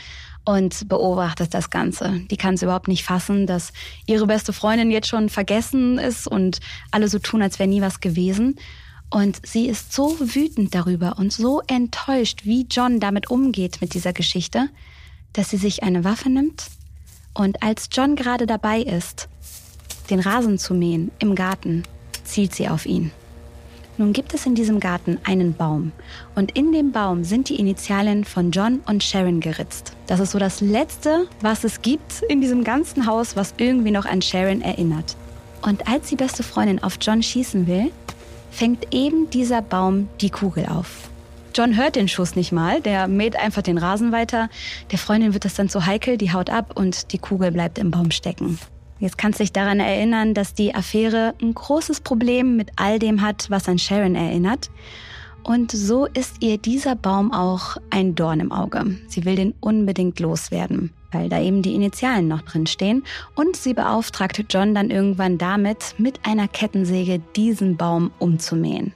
und 0.45 0.89
beobachtet 0.89 1.55
das 1.55 1.71
Ganze. 1.71 2.21
Die 2.31 2.37
kann 2.37 2.55
es 2.55 2.63
überhaupt 2.63 2.89
nicht 2.89 3.05
fassen, 3.05 3.47
dass 3.47 3.73
ihre 4.07 4.27
beste 4.27 4.53
Freundin 4.53 4.91
jetzt 4.91 5.09
schon 5.09 5.29
vergessen 5.29 5.99
ist 5.99 6.27
und 6.27 6.61
alle 6.91 7.09
so 7.09 7.19
tun, 7.19 7.43
als 7.43 7.59
wäre 7.59 7.69
nie 7.69 7.83
was 7.83 8.01
gewesen. 8.01 8.59
Und 9.11 9.45
sie 9.45 9.67
ist 9.67 9.93
so 9.93 10.17
wütend 10.19 10.75
darüber 10.75 11.19
und 11.19 11.33
so 11.33 11.63
enttäuscht, 11.67 12.45
wie 12.45 12.67
John 12.69 13.01
damit 13.01 13.31
umgeht 13.31 13.81
mit 13.81 13.95
dieser 13.95 14.13
Geschichte, 14.13 14.69
dass 15.33 15.51
sie 15.51 15.57
sich 15.57 15.83
eine 15.83 16.05
Waffe 16.05 16.31
nimmt 16.31 16.67
und 17.35 17.63
als 17.63 17.89
John 17.93 18.17
gerade 18.17 18.47
dabei 18.47 18.81
ist, 18.81 19.29
den 20.11 20.21
Rasen 20.21 20.59
zu 20.59 20.75
mähen 20.75 21.11
im 21.19 21.35
Garten, 21.35 21.85
zielt 22.25 22.55
sie 22.55 22.69
auf 22.69 22.87
ihn. 22.87 23.13
Nun 24.01 24.13
gibt 24.15 24.33
es 24.33 24.47
in 24.47 24.55
diesem 24.55 24.81
Garten 24.81 25.19
einen 25.25 25.53
Baum 25.55 25.93
und 26.35 26.57
in 26.57 26.73
dem 26.73 26.91
Baum 26.91 27.23
sind 27.23 27.51
die 27.51 27.57
Initialen 27.57 28.25
von 28.25 28.51
John 28.51 28.81
und 28.87 29.05
Sharon 29.05 29.41
geritzt. 29.41 29.93
Das 30.07 30.21
ist 30.21 30.31
so 30.31 30.39
das 30.39 30.63
Letzte, 30.63 31.27
was 31.43 31.65
es 31.65 31.83
gibt 31.83 32.23
in 32.29 32.41
diesem 32.41 32.65
ganzen 32.65 33.07
Haus, 33.07 33.37
was 33.37 33.53
irgendwie 33.59 33.91
noch 33.91 34.07
an 34.07 34.23
Sharon 34.23 34.63
erinnert. 34.63 35.17
Und 35.61 35.87
als 35.87 36.09
die 36.09 36.17
beste 36.17 36.43
Freundin 36.43 36.83
auf 36.83 36.97
John 36.99 37.23
schießen 37.23 37.67
will, 37.67 37.93
fängt 38.51 38.95
eben 38.95 39.29
dieser 39.29 39.61
Baum 39.61 40.09
die 40.23 40.31
Kugel 40.31 40.65
auf. 40.67 41.11
John 41.55 41.77
hört 41.77 41.97
den 41.97 42.09
Schuss 42.09 42.37
nicht 42.37 42.53
mal, 42.53 42.81
der 42.81 43.07
mäht 43.07 43.37
einfach 43.37 43.61
den 43.61 43.77
Rasen 43.77 44.13
weiter. 44.13 44.49
Der 44.93 44.99
Freundin 44.99 45.35
wird 45.35 45.45
das 45.45 45.55
dann 45.55 45.69
zu 45.69 45.85
heikel, 45.85 46.17
die 46.17 46.33
haut 46.33 46.49
ab 46.49 46.73
und 46.75 47.13
die 47.13 47.19
Kugel 47.19 47.51
bleibt 47.51 47.79
im 47.79 47.91
Baum 47.91 48.13
stecken. 48.13 48.59
Jetzt 49.01 49.17
kannst 49.17 49.41
du 49.41 49.43
dich 49.43 49.53
daran 49.53 49.81
erinnern, 49.81 50.35
dass 50.35 50.53
die 50.53 50.75
Affäre 50.75 51.35
ein 51.41 51.55
großes 51.55 52.03
Problem 52.03 52.57
mit 52.57 52.71
all 52.77 52.99
dem 52.99 53.23
hat, 53.23 53.51
was 53.51 53.69
an 53.69 53.79
Sharon 53.79 54.15
erinnert. 54.15 54.71
Und 55.43 55.73
so 55.73 56.05
ist 56.05 56.37
ihr 56.41 56.59
dieser 56.59 56.97
Baum 56.97 57.33
auch 57.33 57.79
ein 57.89 58.15
Dorn 58.15 58.41
im 58.41 58.53
Auge. 58.53 58.99
Sie 59.09 59.25
will 59.25 59.37
den 59.37 59.55
unbedingt 59.61 60.21
loswerden, 60.21 60.93
weil 61.13 61.31
da 61.31 61.41
eben 61.41 61.63
die 61.63 61.75
Initialen 61.75 62.29
noch 62.29 62.43
drin 62.43 62.67
stehen. 62.67 63.05
Und 63.35 63.57
sie 63.57 63.73
beauftragt 63.73 64.45
John 64.51 64.75
dann 64.75 64.91
irgendwann 64.91 65.39
damit, 65.39 65.95
mit 65.97 66.27
einer 66.27 66.47
Kettensäge 66.47 67.23
diesen 67.37 67.79
Baum 67.79 68.11
umzumähen. 68.19 68.93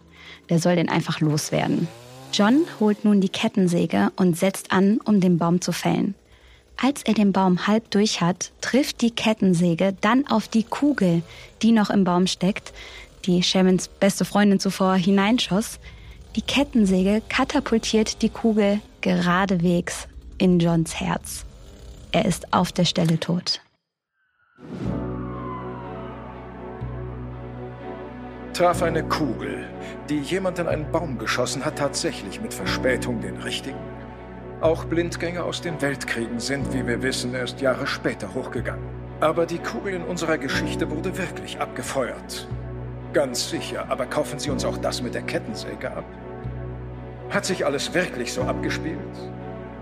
Der 0.51 0.59
soll 0.59 0.77
den 0.77 0.91
einfach 0.91 1.21
loswerden. 1.21 1.89
John 2.31 2.67
holt 2.79 3.07
nun 3.07 3.23
die 3.23 3.31
Kettensäge 3.31 4.13
und 4.17 4.37
setzt 4.37 4.71
an, 4.71 4.99
um 5.05 5.21
den 5.21 5.39
Baum 5.39 5.63
zu 5.63 5.73
fällen. 5.73 6.15
Als 6.77 7.03
er 7.05 7.15
den 7.15 7.33
Baum 7.33 7.67
halb 7.67 7.91
durch 7.91 8.21
hat, 8.21 8.53
trifft 8.61 9.01
die 9.01 9.11
Kettensäge 9.13 9.95
dann 10.01 10.27
auf 10.27 10.49
die 10.49 10.65
Kugel, 10.65 11.23
die 11.63 11.73
noch 11.73 11.91
im 11.91 12.05
Baum 12.05 12.27
steckt, 12.27 12.73
die 13.27 13.43
Shamans 13.43 13.89
beste 13.89 14.25
Freundin 14.25 14.61
zuvor 14.61 14.95
hineinschoss. 14.97 15.79
Die 16.37 16.43
Kettensäge 16.43 17.23
katapultiert 17.29 18.23
die 18.23 18.29
Kugel 18.29 18.81
geradewegs 19.01 20.09
in 20.39 20.59
Johns 20.59 21.01
Herz. 21.01 21.45
Er 22.13 22.25
ist 22.25 22.53
auf 22.53 22.73
der 22.73 22.85
Stelle 22.85 23.19
tot. 23.19 23.61
Traf 28.53 28.83
eine 28.83 29.03
Kugel, 29.03 29.69
die 30.09 30.21
jemand 30.21 30.59
in 30.59 30.69
einen 30.69 30.91
Baum 30.93 31.19
geschossen 31.19 31.65
hat, 31.65 31.79
tatsächlich 31.79 32.41
mit 32.41 32.55
Verspätung 32.55 33.21
den 33.21 33.37
richtigen? 33.39 33.94
Auch 34.61 34.85
Blindgänger 34.85 35.45
aus 35.45 35.61
den 35.61 35.81
Weltkriegen 35.83 36.41
sind, 36.41 36.73
wie 36.73 36.87
wir 36.87 37.03
wissen, 37.03 37.35
erst 37.35 37.61
Jahre 37.61 37.87
später 37.87 38.33
hochgegangen. 38.35 38.85
Aber 39.21 39.47
die 39.47 39.59
Kugel 39.59 39.95
in 39.95 40.03
unserer 40.03 40.39
Geschichte 40.39 40.91
wurde 40.91 41.17
wirklich 41.19 41.61
abgefeuert. 41.61 42.49
Ganz 43.13 43.51
sicher, 43.51 43.87
aber 43.89 44.07
kaufen 44.07 44.39
Sie 44.39 44.51
uns 44.51 44.65
auch 44.65 44.77
das 44.79 45.03
mit 45.03 45.15
der 45.15 45.23
Kettensäge 45.23 45.91
ab? 45.91 46.05
Hat 47.31 47.45
sich 47.45 47.65
alles 47.65 47.95
wirklich 47.95 48.33
so 48.33 48.43
abgespielt? 48.43 48.99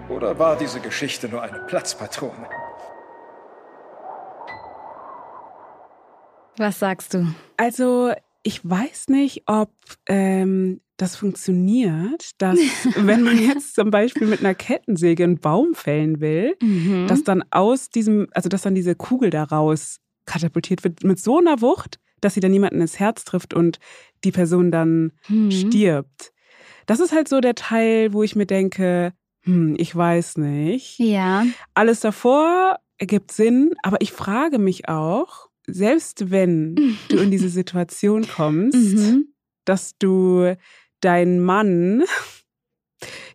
Oder 0.09 0.39
war 0.39 0.57
diese 0.57 0.81
Geschichte 0.81 1.29
nur 1.29 1.43
eine 1.43 1.61
Platzpatrone? 1.61 2.49
Was 6.59 6.79
sagst 6.79 7.15
du? 7.15 7.27
Also, 7.57 8.13
ich 8.43 8.69
weiß 8.69 9.09
nicht, 9.09 9.43
ob 9.47 9.71
ähm, 10.07 10.81
das 10.97 11.17
funktioniert, 11.17 12.31
dass 12.39 12.59
wenn 12.97 13.23
man 13.23 13.39
jetzt 13.39 13.75
zum 13.75 13.91
Beispiel 13.91 14.27
mit 14.27 14.41
einer 14.41 14.55
Kettensäge 14.55 15.25
einen 15.25 15.39
Baum 15.39 15.75
fällen 15.75 16.21
will, 16.21 16.57
Mhm. 16.61 17.07
dass 17.09 17.23
dann 17.25 17.45
aus 17.51 17.91
diesem, 17.91 18.29
also 18.33 18.49
dass 18.49 18.63
dann 18.63 18.75
diese 18.75 18.95
Kugel 18.95 19.31
daraus 19.31 19.99
katapultiert 20.27 20.85
wird 20.85 21.03
mit 21.05 21.19
so 21.19 21.39
einer 21.39 21.61
Wucht, 21.61 21.99
dass 22.21 22.35
sie 22.35 22.41
dann 22.41 22.53
jemanden 22.53 22.81
ins 22.81 22.99
Herz 23.01 23.25
trifft 23.25 23.55
und 23.55 23.79
die 24.25 24.31
Person 24.33 24.71
dann 24.71 25.13
Mhm. 25.29 25.51
stirbt. 25.51 26.33
Das 26.87 27.01
ist 27.01 27.13
halt 27.13 27.29
so 27.29 27.41
der 27.41 27.55
Teil, 27.55 28.13
wo 28.13 28.23
ich 28.23 28.37
mir 28.37 28.47
denke, 28.47 29.13
hm, 29.43 29.75
ich 29.79 29.95
weiß 29.95 30.37
nicht. 30.39 30.99
Ja. 30.99 31.45
Alles 31.75 32.01
davor 32.01 32.79
ergibt 32.99 33.33
Sinn, 33.33 33.73
aber 33.83 34.01
ich 34.01 34.13
frage 34.13 34.59
mich 34.59 34.89
auch, 34.89 35.49
selbst 35.67 36.31
wenn 36.31 36.97
du 37.09 37.17
in 37.19 37.31
diese 37.31 37.49
Situation 37.61 38.27
kommst, 38.27 38.77
Mhm. 38.77 39.29
dass 39.65 39.97
du 39.99 40.57
deinen 41.01 41.41
Mann, 41.41 42.03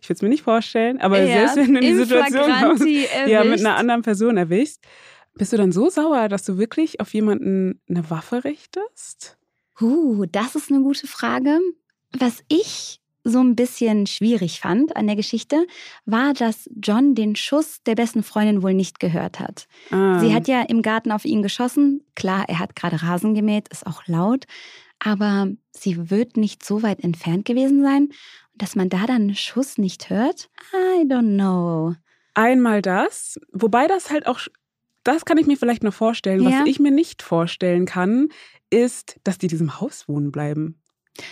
ich 0.00 0.08
will 0.08 0.14
es 0.16 0.22
mir 0.22 0.28
nicht 0.28 0.42
vorstellen, 0.44 1.00
aber 1.00 1.22
Ja, 1.22 1.48
selbst 1.48 1.56
wenn 1.56 1.74
du 1.74 1.80
in 1.80 1.86
die 1.86 1.94
Situation 1.94 2.50
kommst, 2.60 2.86
ja, 3.26 3.44
mit 3.44 3.60
einer 3.60 3.76
anderen 3.76 4.02
Person 4.02 4.36
erwischst, 4.36 4.80
bist 5.34 5.52
du 5.52 5.56
dann 5.56 5.72
so 5.72 5.88
sauer, 5.90 6.28
dass 6.28 6.44
du 6.44 6.58
wirklich 6.58 7.00
auf 7.00 7.12
jemanden 7.14 7.80
eine 7.88 8.08
Waffe 8.10 8.44
richtest? 8.44 9.36
Uh, 9.80 10.24
das 10.26 10.54
ist 10.56 10.70
eine 10.72 10.82
gute 10.82 11.06
Frage. 11.06 11.58
Was 12.18 12.42
ich 12.48 13.00
so 13.28 13.40
ein 13.40 13.56
bisschen 13.56 14.06
schwierig 14.06 14.60
fand 14.60 14.96
an 14.96 15.06
der 15.06 15.16
Geschichte, 15.16 15.66
war, 16.06 16.32
dass 16.34 16.68
John 16.82 17.14
den 17.14 17.36
Schuss 17.36 17.82
der 17.84 17.94
besten 17.94 18.22
Freundin 18.22 18.62
wohl 18.62 18.74
nicht 18.74 19.00
gehört 19.00 19.40
hat. 19.40 19.68
Ah. 19.90 20.18
Sie 20.18 20.34
hat 20.34 20.48
ja 20.48 20.62
im 20.62 20.82
Garten 20.82 21.12
auf 21.12 21.24
ihn 21.24 21.42
geschossen. 21.42 22.04
Klar, 22.14 22.44
er 22.48 22.58
hat 22.58 22.76
gerade 22.76 23.02
Rasen 23.02 23.34
gemäht, 23.34 23.68
ist 23.68 23.86
auch 23.86 24.06
laut. 24.06 24.46
Aber 24.98 25.48
sie 25.70 26.10
wird 26.10 26.36
nicht 26.36 26.64
so 26.64 26.82
weit 26.82 27.00
entfernt 27.04 27.44
gewesen 27.44 27.82
sein. 27.82 28.08
Dass 28.54 28.74
man 28.74 28.88
da 28.88 29.06
dann 29.06 29.22
einen 29.22 29.36
Schuss 29.36 29.78
nicht 29.78 30.10
hört? 30.10 30.50
I 30.72 31.04
don't 31.04 31.34
know. 31.36 31.94
Einmal 32.34 32.82
das, 32.82 33.38
wobei 33.52 33.86
das 33.86 34.10
halt 34.10 34.26
auch, 34.26 34.40
das 35.04 35.24
kann 35.24 35.38
ich 35.38 35.46
mir 35.46 35.56
vielleicht 35.56 35.84
noch 35.84 35.94
vorstellen. 35.94 36.42
Ja. 36.42 36.60
Was 36.60 36.68
ich 36.68 36.80
mir 36.80 36.90
nicht 36.90 37.22
vorstellen 37.22 37.86
kann, 37.86 38.28
ist, 38.70 39.18
dass 39.24 39.38
die 39.38 39.46
in 39.46 39.50
diesem 39.50 39.80
Haus 39.80 40.08
wohnen 40.08 40.32
bleiben. 40.32 40.80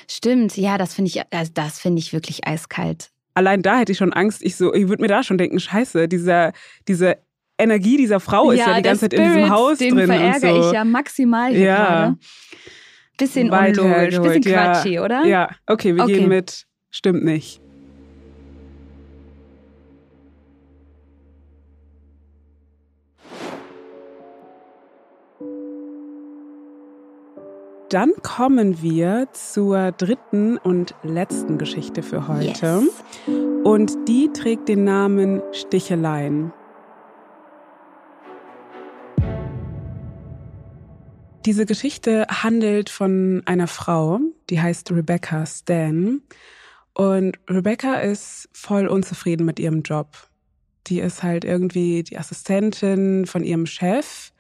Stimmt, 0.09 0.57
ja, 0.57 0.79
das 0.79 0.95
finde 0.95 1.09
ich, 1.11 1.23
also 1.33 1.51
das 1.55 1.79
finde 1.79 2.01
ich 2.01 2.13
wirklich 2.13 2.47
eiskalt. 2.47 3.11
Allein 3.35 3.63
da 3.63 3.79
hätte 3.79 3.93
ich 3.93 3.99
schon 3.99 4.13
Angst. 4.13 4.43
Ich 4.43 4.57
so, 4.57 4.73
ich 4.73 4.89
würde 4.89 5.03
mir 5.03 5.09
da 5.09 5.23
schon 5.23 5.37
denken, 5.39 5.61
scheiße, 5.61 6.09
dieser, 6.09 6.53
diese 6.89 7.19
Energie 7.59 7.97
dieser 7.97 8.21
Frau 8.21 8.51
ist 8.51 8.59
ja, 8.61 8.67
die 8.69 8.73
der 8.75 8.83
ganze 8.83 9.03
Zeit 9.09 9.13
in 9.15 9.23
diesem 9.25 9.51
Haus 9.51 9.79
den 9.79 9.95
drin 9.95 10.07
verärgere 10.07 10.55
und 10.55 10.63
so. 10.63 10.69
ich 10.69 10.75
ja 10.75 10.85
maximal 10.85 11.51
hier 11.51 11.61
Ja. 11.67 11.77
gerade. 11.77 12.17
Bisschen 13.19 13.51
Weit 13.51 13.79
unlogisch, 13.79 14.19
bisschen 14.19 14.43
ja. 14.43 14.73
quatschig, 14.73 15.01
oder? 15.01 15.25
Ja, 15.25 15.49
okay, 15.67 15.95
wir 15.97 16.05
Okay. 16.05 16.19
gehen 16.19 16.29
mit. 16.29 16.67
Stimmt 16.91 17.25
nicht. 17.25 17.61
Dann 27.89 28.15
kommen 28.23 28.83
wir 28.83 29.29
zur 29.33 29.93
dritten 29.93 30.59
und 30.59 30.97
letzten 31.05 31.57
Geschichte 31.57 32.03
für 32.03 32.27
heute. 32.27 32.83
Yes. 32.83 33.35
Und 33.63 34.09
die 34.09 34.29
trägt 34.33 34.69
den 34.69 34.83
Namen 34.83 35.41
Sticheleien. 35.53 36.53
Diese 41.45 41.65
Geschichte 41.65 42.27
handelt 42.29 42.91
von 42.91 43.43
einer 43.45 43.69
Frau, 43.69 44.19
die 44.51 44.61
heißt 44.61 44.91
Rebecca 44.91 45.47
Stan. 45.47 46.23
Und 46.93 47.39
Rebecca 47.49 48.01
ist 48.01 48.49
voll 48.53 48.89
unzufrieden 48.89 49.47
mit 49.47 49.61
ihrem 49.61 49.83
Job. 49.83 50.09
Die 50.89 50.99
ist 50.99 51.23
halt 51.23 51.45
irgendwie 51.45 52.03
die 52.03 52.19
Assistentin 52.19 53.27
von 53.27 53.45
ihrem 53.45 53.67
Chef. 53.67 54.33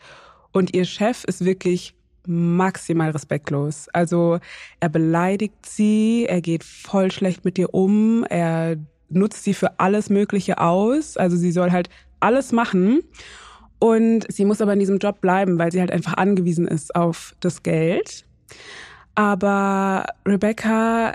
Und 0.50 0.74
ihr 0.74 0.84
Chef 0.84 1.22
ist 1.22 1.44
wirklich 1.44 1.96
maximal 2.28 3.10
respektlos. 3.10 3.88
Also 3.92 4.38
er 4.80 4.88
beleidigt 4.88 5.66
sie, 5.66 6.26
er 6.28 6.40
geht 6.40 6.64
voll 6.64 7.10
schlecht 7.10 7.44
mit 7.44 7.58
ihr 7.58 7.72
um, 7.74 8.24
er 8.24 8.76
nutzt 9.08 9.44
sie 9.44 9.54
für 9.54 9.78
alles 9.78 10.10
Mögliche 10.10 10.58
aus. 10.58 11.16
Also 11.16 11.36
sie 11.36 11.52
soll 11.52 11.70
halt 11.72 11.88
alles 12.20 12.52
machen. 12.52 13.00
Und 13.78 14.24
sie 14.32 14.44
muss 14.44 14.60
aber 14.60 14.72
in 14.72 14.78
diesem 14.78 14.98
Job 14.98 15.20
bleiben, 15.20 15.58
weil 15.58 15.70
sie 15.70 15.80
halt 15.80 15.90
einfach 15.90 16.14
angewiesen 16.14 16.66
ist 16.66 16.94
auf 16.94 17.34
das 17.40 17.62
Geld. 17.62 18.24
Aber 19.14 20.06
Rebecca 20.26 21.12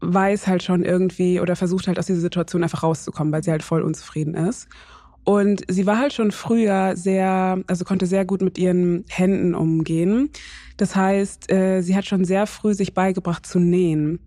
weiß 0.00 0.48
halt 0.48 0.62
schon 0.62 0.84
irgendwie 0.84 1.40
oder 1.40 1.54
versucht 1.54 1.86
halt 1.86 1.98
aus 1.98 2.06
dieser 2.06 2.20
Situation 2.20 2.62
einfach 2.64 2.82
rauszukommen, 2.82 3.32
weil 3.32 3.44
sie 3.44 3.52
halt 3.52 3.62
voll 3.62 3.82
unzufrieden 3.82 4.34
ist. 4.34 4.68
Und 5.24 5.62
sie 5.68 5.86
war 5.86 5.98
halt 5.98 6.12
schon 6.12 6.32
früher 6.32 6.96
sehr, 6.96 7.62
also 7.66 7.84
konnte 7.84 8.06
sehr 8.06 8.24
gut 8.24 8.42
mit 8.42 8.58
ihren 8.58 9.04
Händen 9.08 9.54
umgehen. 9.54 10.30
Das 10.76 10.96
heißt, 10.96 11.52
äh, 11.52 11.80
sie 11.82 11.94
hat 11.94 12.06
schon 12.06 12.24
sehr 12.24 12.46
früh 12.46 12.74
sich 12.74 12.92
beigebracht 12.94 13.46
zu 13.46 13.60
nähen. 13.60 14.18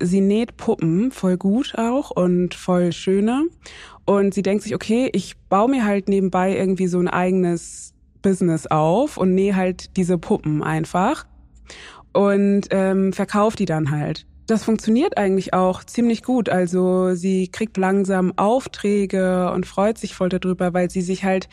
Sie 0.00 0.20
näht 0.20 0.58
Puppen 0.58 1.10
voll 1.10 1.38
gut 1.38 1.74
auch 1.78 2.10
und 2.10 2.54
voll 2.54 2.92
schöne. 2.92 3.44
Und 4.04 4.34
sie 4.34 4.42
denkt 4.42 4.62
sich, 4.62 4.74
okay, 4.74 5.08
ich 5.12 5.36
baue 5.48 5.70
mir 5.70 5.86
halt 5.86 6.08
nebenbei 6.08 6.54
irgendwie 6.54 6.86
so 6.86 6.98
ein 6.98 7.08
eigenes 7.08 7.94
Business 8.20 8.66
auf 8.66 9.16
und 9.16 9.34
nähe 9.34 9.56
halt 9.56 9.96
diese 9.96 10.18
Puppen 10.18 10.62
einfach 10.62 11.24
und 12.12 12.62
ähm, 12.70 13.12
verkauft 13.12 13.58
die 13.58 13.66
dann 13.66 13.90
halt. 13.90 14.26
Das 14.46 14.62
funktioniert 14.64 15.18
eigentlich 15.18 15.54
auch 15.54 15.82
ziemlich 15.82 16.22
gut. 16.22 16.48
Also 16.48 17.14
sie 17.14 17.48
kriegt 17.48 17.76
langsam 17.76 18.32
Aufträge 18.36 19.50
und 19.52 19.66
freut 19.66 19.98
sich 19.98 20.14
voll 20.14 20.28
darüber, 20.28 20.72
weil 20.72 20.88
sie 20.90 21.02
sich 21.02 21.24
halt 21.24 21.48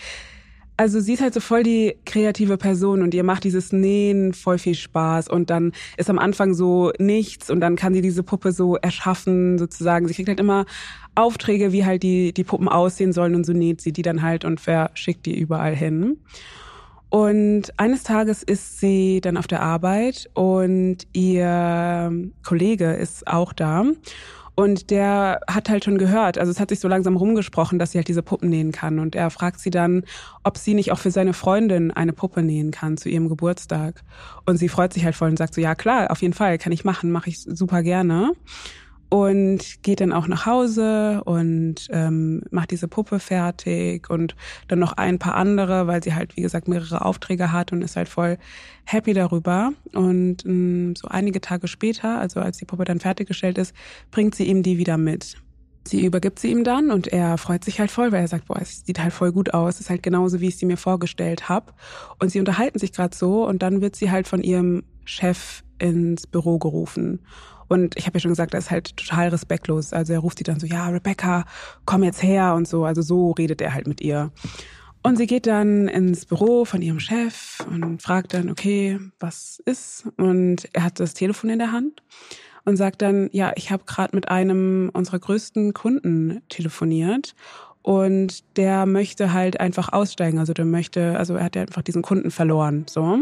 Also 0.76 1.00
sie 1.00 1.14
ist 1.14 1.22
halt 1.22 1.34
so 1.36 1.40
voll 1.40 1.64
die 1.64 1.96
kreative 2.06 2.58
Person 2.58 3.04
und 3.04 3.14
ihr 3.14 3.24
macht 3.24 3.44
dieses 3.44 3.72
Nähen 3.72 4.34
voll 4.34 4.58
viel 4.58 4.76
Spaß 4.76 5.28
und 5.28 5.50
dann 5.52 5.72
ist 5.98 6.10
am 6.10 6.18
Anfang 6.20 6.56
so 6.56 6.92
nichts 7.00 7.52
und 7.52 7.62
dann 7.62 7.76
kann 7.76 7.94
sie 7.94 8.02
diese 8.02 8.24
Puppe 8.24 8.52
so 8.52 8.76
erschaffen 8.78 9.60
sozusagen. 9.60 10.08
Sie 10.08 10.16
kriegt 10.16 10.30
halt 10.30 10.40
immer 10.40 10.66
Aufträge, 11.16 11.72
wie 11.72 11.86
halt 11.86 12.02
die, 12.02 12.34
die 12.34 12.44
Puppen 12.44 12.68
aussehen 12.70 13.14
sollen 13.14 13.36
und 13.36 13.46
so 13.46 13.54
näht 13.54 13.82
sie 13.82 13.92
die 13.94 14.02
dann 14.02 14.24
halt 14.24 14.46
und 14.46 14.60
verschickt 14.60 15.26
die 15.28 15.38
überall 15.38 15.76
hin. 15.76 16.18
Und 17.14 17.74
eines 17.78 18.02
Tages 18.02 18.42
ist 18.42 18.80
sie 18.80 19.22
dann 19.22 19.38
auf 19.38 19.46
der 19.46 19.62
Arbeit 19.62 20.32
und 20.34 20.98
ihr 21.14 22.12
Kollege 22.42 22.94
ist 22.94 23.28
auch 23.28 23.54
da. 23.54 23.84
Und 24.56 24.90
der 24.90 25.40
hat 25.48 25.70
halt 25.70 25.84
schon 25.84 26.00
gehört, 26.00 26.40
also 26.40 26.52
es 26.52 26.60
hat 26.60 26.70
sich 26.70 26.80
so 26.80 26.88
langsam 26.88 27.16
rumgesprochen, 27.16 27.78
dass 27.78 27.92
sie 27.92 28.00
halt 28.00 28.08
diese 28.08 28.24
Puppen 28.24 28.50
nähen 28.50 28.72
kann. 28.72 28.98
Und 28.98 29.14
er 29.14 29.30
fragt 29.30 29.60
sie 29.60 29.70
dann, 29.70 30.06
ob 30.42 30.58
sie 30.58 30.74
nicht 30.74 30.92
auch 30.92 30.98
für 30.98 31.12
seine 31.12 31.34
Freundin 31.34 31.92
eine 31.92 32.14
Puppe 32.14 32.42
nähen 32.42 32.72
kann 32.72 32.98
zu 32.98 33.10
ihrem 33.10 33.30
Geburtstag. 33.30 34.02
Und 34.48 34.58
sie 34.58 34.68
freut 34.68 34.92
sich 34.92 35.06
halt 35.06 35.14
voll 35.14 35.30
und 35.30 35.38
sagt 35.38 35.54
so, 35.54 35.62
ja 35.62 35.76
klar, 35.76 36.10
auf 36.10 36.24
jeden 36.24 36.34
Fall, 36.34 36.58
kann 36.58 36.72
ich 36.72 36.84
machen, 36.84 37.12
mache 37.12 37.30
ich 37.30 37.42
super 37.42 37.84
gerne 37.84 38.32
und 39.14 39.84
geht 39.84 40.02
dann 40.02 40.12
auch 40.12 40.28
nach 40.28 40.48
Hause 40.48 41.22
und 41.26 41.88
ähm, 41.92 42.42
macht 42.50 42.72
diese 42.72 42.88
Puppe 42.88 43.20
fertig 43.20 44.10
und 44.10 44.36
dann 44.68 44.80
noch 44.80 44.94
ein 44.94 45.20
paar 45.20 45.36
andere, 45.36 45.86
weil 45.86 46.02
sie 46.02 46.16
halt, 46.16 46.36
wie 46.36 46.42
gesagt, 46.42 46.68
mehrere 46.68 47.06
Aufträge 47.06 47.52
hat 47.52 47.72
und 47.72 47.84
ist 47.84 47.96
halt 47.96 48.10
voll 48.10 48.40
happy 48.86 49.14
darüber. 49.14 49.72
Und 49.94 50.44
ähm, 50.48 50.96
so 50.96 51.10
einige 51.10 51.42
Tage 51.42 51.68
später, 51.68 52.18
also 52.18 52.40
als 52.40 52.58
die 52.58 52.66
Puppe 52.66 52.86
dann 52.86 53.00
fertiggestellt 53.00 53.60
ist, 53.60 53.76
bringt 54.10 54.34
sie 54.34 54.46
ihm 54.46 54.64
die 54.64 54.80
wieder 54.80 54.98
mit. 54.98 55.38
Sie 55.88 56.04
übergibt 56.04 56.40
sie 56.40 56.50
ihm 56.50 56.64
dann 56.64 56.90
und 56.90 57.06
er 57.06 57.38
freut 57.38 57.64
sich 57.64 57.80
halt 57.80 57.92
voll, 57.92 58.12
weil 58.12 58.22
er 58.22 58.28
sagt, 58.28 58.48
boah, 58.48 58.60
es 58.60 58.84
sieht 58.84 59.00
halt 59.00 59.14
voll 59.14 59.32
gut 59.32 59.54
aus, 59.54 59.76
es 59.76 59.82
ist 59.82 59.90
halt 59.92 60.02
genauso, 60.02 60.40
wie 60.40 60.48
ich 60.48 60.58
sie 60.58 60.66
mir 60.66 60.78
vorgestellt 60.78 61.50
habe. 61.50 61.74
Und 62.18 62.30
sie 62.30 62.40
unterhalten 62.40 62.80
sich 62.80 62.94
gerade 62.94 63.16
so 63.16 63.48
und 63.48 63.62
dann 63.62 63.80
wird 63.82 63.96
sie 63.96 64.10
halt 64.10 64.28
von 64.28 64.42
ihrem 64.42 64.86
Chef 65.06 65.62
ins 65.78 66.26
Büro 66.26 66.58
gerufen. 66.58 67.20
Und 67.68 67.98
ich 67.98 68.06
habe 68.06 68.18
ja 68.18 68.22
schon 68.22 68.32
gesagt, 68.32 68.54
er 68.54 68.60
ist 68.60 68.72
halt 68.72 68.96
total 68.98 69.30
respektlos. 69.30 69.94
Also 69.94 70.14
er 70.14 70.20
ruft 70.20 70.38
sie 70.38 70.44
dann 70.44 70.60
so, 70.60 70.68
ja, 70.68 70.88
Rebecca, 70.88 71.46
komm 71.86 72.04
jetzt 72.04 72.24
her 72.24 72.54
und 72.56 72.68
so. 72.68 72.86
Also 72.86 73.02
so 73.02 73.32
redet 73.32 73.62
er 73.62 73.74
halt 73.74 73.88
mit 73.88 74.02
ihr. 74.02 74.32
Und 75.06 75.18
sie 75.18 75.28
geht 75.28 75.48
dann 75.48 75.90
ins 75.90 76.26
Büro 76.26 76.64
von 76.64 76.82
ihrem 76.82 77.02
Chef 77.02 77.60
und 77.70 78.02
fragt 78.02 78.34
dann, 78.34 78.50
okay, 78.50 79.00
was 79.20 79.62
ist? 79.66 80.08
Und 80.18 80.70
er 80.72 80.86
hat 80.86 81.00
das 81.00 81.14
Telefon 81.14 81.50
in 81.50 81.60
der 81.60 81.74
Hand 81.74 82.02
und 82.64 82.78
sagt 82.78 83.02
dann, 83.02 83.30
ja, 83.34 83.52
ich 83.56 83.72
habe 83.72 83.84
gerade 83.86 84.16
mit 84.16 84.30
einem 84.30 84.90
unserer 84.94 85.20
größten 85.20 85.74
Kunden 85.74 86.42
telefoniert 86.48 87.36
und 87.82 88.58
der 88.58 88.86
möchte 88.86 89.34
halt 89.34 89.60
einfach 89.60 89.92
aussteigen. 89.92 90.40
Also 90.40 90.54
der 90.54 90.64
möchte, 90.64 91.18
also 91.18 91.36
er 91.36 91.44
hat 91.44 91.58
ja 91.58 91.64
einfach 91.64 91.82
diesen 91.82 92.02
Kunden 92.02 92.32
verloren, 92.32 92.86
so. 92.88 93.20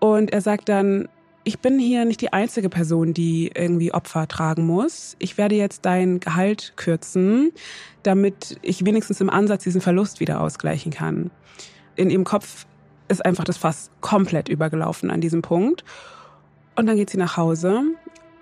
Und 0.00 0.30
er 0.30 0.42
sagt 0.42 0.68
dann, 0.68 1.08
ich 1.44 1.58
bin 1.58 1.78
hier 1.78 2.06
nicht 2.06 2.22
die 2.22 2.32
einzige 2.32 2.70
Person, 2.70 3.12
die 3.12 3.50
irgendwie 3.54 3.92
Opfer 3.92 4.26
tragen 4.26 4.66
muss. 4.66 5.14
Ich 5.18 5.36
werde 5.36 5.54
jetzt 5.54 5.84
dein 5.84 6.18
Gehalt 6.18 6.72
kürzen, 6.76 7.52
damit 8.02 8.58
ich 8.62 8.84
wenigstens 8.84 9.20
im 9.20 9.28
Ansatz 9.28 9.64
diesen 9.64 9.82
Verlust 9.82 10.20
wieder 10.20 10.40
ausgleichen 10.40 10.90
kann. 10.90 11.30
In 11.96 12.08
ihrem 12.08 12.24
Kopf 12.24 12.66
ist 13.08 13.24
einfach 13.24 13.44
das 13.44 13.58
Fass 13.58 13.90
komplett 14.00 14.48
übergelaufen 14.48 15.10
an 15.10 15.20
diesem 15.20 15.42
Punkt. 15.42 15.84
Und 16.76 16.86
dann 16.86 16.96
geht 16.96 17.10
sie 17.10 17.18
nach 17.18 17.36
Hause, 17.36 17.82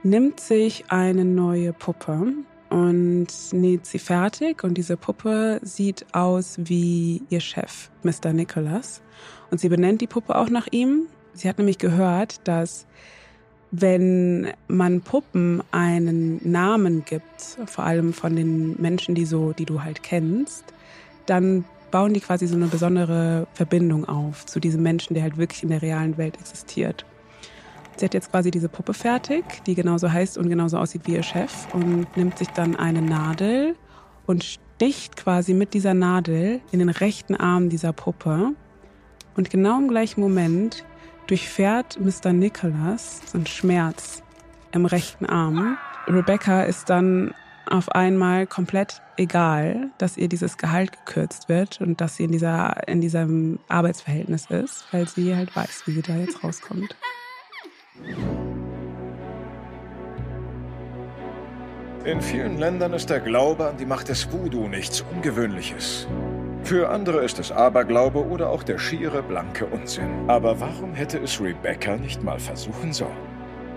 nimmt 0.05 0.39
sich 0.39 0.85
eine 0.89 1.25
neue 1.25 1.73
Puppe 1.73 2.33
und 2.71 3.27
näht 3.53 3.85
sie 3.85 3.99
fertig. 3.99 4.63
Und 4.63 4.75
diese 4.75 4.97
Puppe 4.97 5.61
sieht 5.63 6.07
aus 6.13 6.55
wie 6.59 7.23
ihr 7.29 7.41
Chef, 7.41 7.91
Mr. 8.05 8.33
Nicholas. 8.33 9.03
Und 9.51 9.59
sie 9.59 9.69
benennt 9.69 10.01
die 10.01 10.07
Puppe 10.07 10.37
auch 10.37 10.49
nach 10.49 10.69
ihm. 10.71 11.09
Sie 11.35 11.49
hat 11.49 11.59
nämlich 11.59 11.79
gehört, 11.79 12.47
dass 12.47 12.87
wenn 13.71 14.53
man 14.69 15.01
Puppen 15.01 15.63
einen 15.71 16.41
Namen 16.49 17.05
gibt, 17.07 17.41
vor 17.67 17.85
allem 17.85 18.13
von 18.13 18.37
den 18.37 18.81
Menschen, 18.81 19.15
die 19.15 19.25
so, 19.25 19.53
die 19.53 19.65
du 19.65 19.83
halt 19.83 20.03
kennst, 20.03 20.65
dann 21.25 21.65
bauen 21.91 22.13
die 22.13 22.21
quasi 22.21 22.47
so 22.47 22.57
eine 22.57 22.67
besondere 22.67 23.47
Verbindung 23.55 24.05
auf 24.07 24.45
zu 24.47 24.61
diesem 24.61 24.83
Menschen, 24.83 25.15
der 25.15 25.23
halt 25.23 25.39
wirklich 25.39 25.63
in 25.63 25.71
der 25.71 25.81
realen 25.81 26.19
Welt 26.19 26.39
existiert. 26.39 27.07
Sie 27.97 28.05
hat 28.05 28.15
jetzt 28.15 28.31
quasi 28.31 28.51
diese 28.51 28.69
Puppe 28.69 28.95
fertig, 28.95 29.45
die 29.67 29.75
genauso 29.75 30.11
heißt 30.11 30.37
und 30.37 30.49
genauso 30.49 30.79
aussieht 30.79 31.03
wie 31.07 31.15
ihr 31.15 31.23
Chef 31.23 31.67
und 31.73 32.07
nimmt 32.17 32.39
sich 32.39 32.49
dann 32.49 32.77
eine 32.77 33.03
Nadel 33.03 33.75
und 34.27 34.45
sticht 34.45 35.17
quasi 35.17 35.55
mit 35.55 35.75
dieser 35.75 35.95
Nadel 35.95 36.61
in 36.73 36.79
den 36.79 36.89
rechten 36.89 37.37
Arm 37.37 37.69
dieser 37.69 37.93
Puppe. 37.93 38.55
Und 39.37 39.51
genau 39.51 39.79
im 39.79 39.89
gleichen 39.89 40.21
Moment 40.21 40.85
durchfährt 41.27 41.99
Mr. 42.01 42.33
Nicholas 42.33 43.21
so 43.27 43.39
ein 43.39 43.47
Schmerz 43.47 44.23
im 44.73 44.87
rechten 44.87 45.27
Arm. 45.27 45.79
Rebecca 46.07 46.63
ist 46.63 46.91
dann 46.91 47.35
auf 47.67 47.91
einmal 47.91 48.47
komplett 48.47 49.01
egal, 49.17 49.91
dass 49.99 50.17
ihr 50.17 50.29
dieses 50.29 50.59
Gehalt 50.59 50.93
gekürzt 50.93 51.49
wird 51.49 51.81
und 51.81 52.01
dass 52.01 52.17
sie 52.17 52.25
in, 52.25 52.33
dieser, 52.33 52.89
in 52.89 53.01
diesem 53.01 53.59
Arbeitsverhältnis 53.69 54.47
ist, 54.47 54.85
weil 54.93 55.09
sie 55.09 55.35
halt 55.35 55.55
weiß, 55.55 55.85
wie 55.87 55.93
sie 55.93 56.03
da 56.03 56.17
jetzt 56.17 56.43
rauskommt. 56.43 56.97
In 62.05 62.21
vielen 62.21 62.59
Ländern 62.59 62.93
ist 62.95 63.11
der 63.11 63.21
Glaube 63.21 63.69
an 63.69 63.77
die 63.77 63.87
Macht 63.87 64.09
des 64.09 64.33
Voodoo 64.33 64.67
nichts 64.67 65.05
Ungewöhnliches. 65.15 66.09
Für 66.65 66.91
andere 66.91 67.25
ist 67.25 67.39
es 67.39 67.51
Aberglaube 67.51 68.25
oder 68.25 68.49
auch 68.51 68.63
der 68.63 68.79
schiere, 68.79 69.23
blanke 69.23 69.67
Unsinn. 69.67 70.11
Aber 70.29 70.61
warum 70.61 70.95
hätte 70.95 71.19
es 71.19 71.41
Rebecca 71.41 71.97
nicht 71.97 72.23
mal 72.23 72.39
versuchen 72.39 72.93
sollen? 72.93 73.33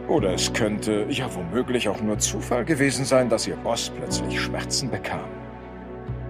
Oder 0.08 0.34
es 0.34 0.54
könnte 0.54 1.08
ja 1.10 1.34
womöglich 1.34 1.90
auch 1.90 2.00
nur 2.00 2.20
Zufall 2.20 2.64
gewesen 2.64 3.04
sein, 3.04 3.28
dass 3.28 3.48
ihr 3.48 3.56
Boss 3.56 3.90
plötzlich 3.90 4.40
Schmerzen 4.40 4.92
bekam. 4.92 5.28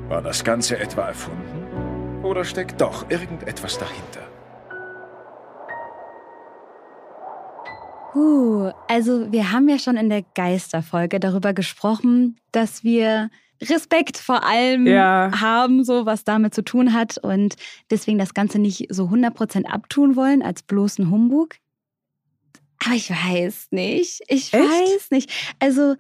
War 0.08 0.22
das 0.22 0.44
Ganze 0.44 0.80
etwa 0.80 1.08
erfunden? 1.08 2.24
Oder 2.24 2.46
steckt 2.46 2.80
doch 2.80 3.10
irgendetwas 3.10 3.78
dahinter? 3.78 4.22
Uh, 8.16 8.72
also 8.88 9.30
wir 9.30 9.52
haben 9.52 9.68
ja 9.68 9.78
schon 9.78 9.98
in 9.98 10.10
der 10.10 10.24
Geisterfolge 10.36 11.20
darüber 11.20 11.54
gesprochen, 11.54 12.38
dass 12.54 12.86
wir 12.86 13.30
Respekt 13.62 14.18
vor 14.18 14.44
allem 14.44 14.86
ja. 14.86 15.32
haben, 15.40 15.84
so 15.84 16.06
was 16.06 16.24
damit 16.24 16.54
zu 16.54 16.64
tun 16.64 16.94
hat 16.94 17.18
und 17.18 17.56
deswegen 17.90 18.18
das 18.18 18.34
Ganze 18.34 18.60
nicht 18.60 18.88
so 18.90 19.06
100% 19.06 19.66
abtun 19.66 20.16
wollen 20.16 20.42
als 20.42 20.64
bloßen 20.64 21.10
Humbug. 21.10 21.56
Aber 22.86 22.96
ich 22.96 23.10
weiß 23.10 23.68
nicht. 23.72 24.22
Ich 24.28 24.54
Echt? 24.54 24.64
weiß 24.64 25.12
nicht. 25.12 25.32
Also 25.60 25.96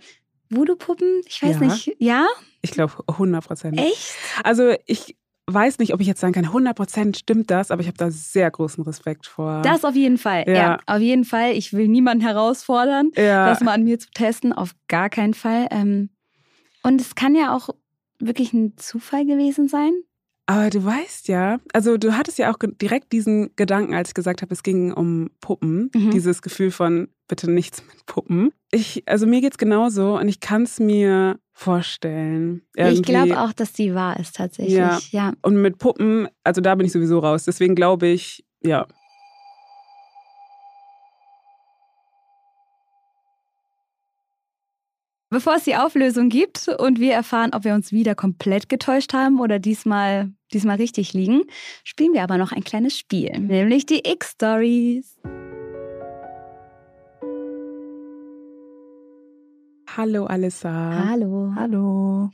Voodoo-Puppen, 0.49 1.21
ich 1.27 1.41
weiß 1.41 1.59
ja. 1.59 1.67
nicht. 1.67 1.95
Ja? 1.99 2.27
Ich 2.61 2.71
glaube 2.71 2.93
100%. 3.07 3.77
Echt? 3.77 4.15
Also 4.43 4.73
ich 4.85 5.15
weiß 5.47 5.79
nicht, 5.79 5.93
ob 5.93 6.01
ich 6.01 6.07
jetzt 6.07 6.19
sagen 6.19 6.33
kann, 6.33 6.47
100% 6.47 7.17
stimmt 7.17 7.51
das, 7.51 7.71
aber 7.71 7.81
ich 7.81 7.87
habe 7.87 7.97
da 7.97 8.09
sehr 8.09 8.49
großen 8.49 8.83
Respekt 8.83 9.27
vor. 9.27 9.61
Das 9.61 9.85
auf 9.85 9.95
jeden 9.95 10.17
Fall. 10.17 10.43
Ja, 10.47 10.53
ja 10.53 10.79
auf 10.87 10.99
jeden 10.99 11.23
Fall. 11.23 11.53
Ich 11.53 11.73
will 11.73 11.87
niemanden 11.87 12.23
herausfordern, 12.23 13.11
ja. 13.15 13.47
das 13.47 13.61
mal 13.61 13.73
an 13.73 13.83
mir 13.83 13.99
zu 13.99 14.09
testen. 14.11 14.53
Auf 14.53 14.71
gar 14.87 15.09
keinen 15.09 15.33
Fall. 15.33 15.67
Ähm, 15.71 16.09
und 16.85 17.01
es 17.01 17.15
kann 17.15 17.35
ja 17.35 17.55
auch 17.55 17.69
wirklich 18.19 18.53
ein 18.53 18.77
Zufall 18.77 19.25
gewesen 19.25 19.67
sein. 19.67 19.91
Aber 20.47 20.69
du 20.69 20.85
weißt 20.85 21.27
ja, 21.27 21.59
also 21.73 21.97
du 21.97 22.15
hattest 22.15 22.37
ja 22.37 22.53
auch 22.53 22.57
direkt 22.61 23.11
diesen 23.11 23.55
Gedanken, 23.55 23.95
als 23.95 24.09
ich 24.09 24.13
gesagt 24.13 24.43
habe, 24.43 24.53
es 24.53 24.61
ging 24.61 24.93
um 24.93 25.31
Puppen, 25.41 25.89
mhm. 25.95 26.11
dieses 26.11 26.43
Gefühl 26.43 26.69
von 26.69 27.07
bitte 27.27 27.49
nichts 27.49 27.83
mit 27.87 28.05
Puppen. 28.05 28.51
Ich, 28.71 29.01
also 29.07 29.25
mir 29.25 29.41
geht's 29.41 29.57
genauso 29.57 30.19
und 30.19 30.27
ich 30.27 30.39
kann 30.39 30.61
es 30.61 30.79
mir 30.79 31.39
vorstellen. 31.51 32.61
Irgendwie. 32.75 32.95
Ich 32.97 33.01
glaube 33.01 33.41
auch, 33.41 33.53
dass 33.53 33.73
die 33.73 33.95
wahr 33.95 34.19
ist 34.19 34.35
tatsächlich. 34.35 34.75
Ja. 34.75 34.99
ja. 35.09 35.33
Und 35.41 35.59
mit 35.59 35.79
Puppen, 35.79 36.27
also 36.43 36.61
da 36.61 36.75
bin 36.75 36.85
ich 36.85 36.91
sowieso 36.91 37.17
raus. 37.17 37.45
Deswegen 37.45 37.73
glaube 37.73 38.05
ich, 38.05 38.45
ja, 38.61 38.85
Bevor 45.31 45.55
es 45.55 45.63
die 45.63 45.75
Auflösung 45.75 46.29
gibt 46.29 46.67
und 46.67 46.99
wir 46.99 47.13
erfahren, 47.13 47.51
ob 47.55 47.63
wir 47.63 47.73
uns 47.73 47.91
wieder 47.91 48.13
komplett 48.13 48.69
getäuscht 48.69 49.11
haben 49.13 49.39
oder 49.39 49.57
diesmal, 49.57 50.31
diesmal 50.53 50.75
richtig 50.75 51.13
liegen, 51.13 51.41
spielen 51.83 52.13
wir 52.13 52.21
aber 52.21 52.37
noch 52.37 52.51
ein 52.51 52.63
kleines 52.63 52.97
Spiel, 52.97 53.31
nämlich 53.39 53.87
die 53.87 54.07
X-Stories. 54.07 55.17
Hallo 59.97 60.25
Alissa. 60.25 61.05
Hallo. 61.09 61.53
Hallo. 61.55 62.29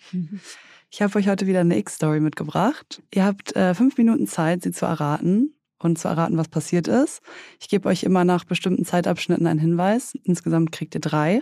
Ich 0.89 1.01
habe 1.01 1.17
euch 1.17 1.30
heute 1.30 1.47
wieder 1.47 1.62
eine 1.62 1.77
X-Story 1.77 2.19
mitgebracht. 2.19 3.01
Ihr 3.13 3.23
habt 3.23 3.56
äh, 3.56 3.73
fünf 3.73 3.97
Minuten 3.97 4.27
Zeit, 4.27 4.63
sie 4.63 4.71
zu 4.73 4.86
erraten 4.86 5.56
und 5.80 5.97
zu 5.97 6.10
erraten, 6.10 6.38
was 6.38 6.49
passiert 6.49 6.89
ist. 6.89 7.21
Ich 7.62 7.69
gebe 7.69 7.88
euch 7.88 8.04
immer 8.04 8.25
nach 8.25 8.43
bestimmten 8.43 8.84
Zeitabschnitten 8.84 9.47
einen 9.47 9.62
Hinweis. 9.62 10.13
Insgesamt 10.25 10.73
kriegt 10.73 10.93
ihr 10.93 11.01
drei 11.01 11.41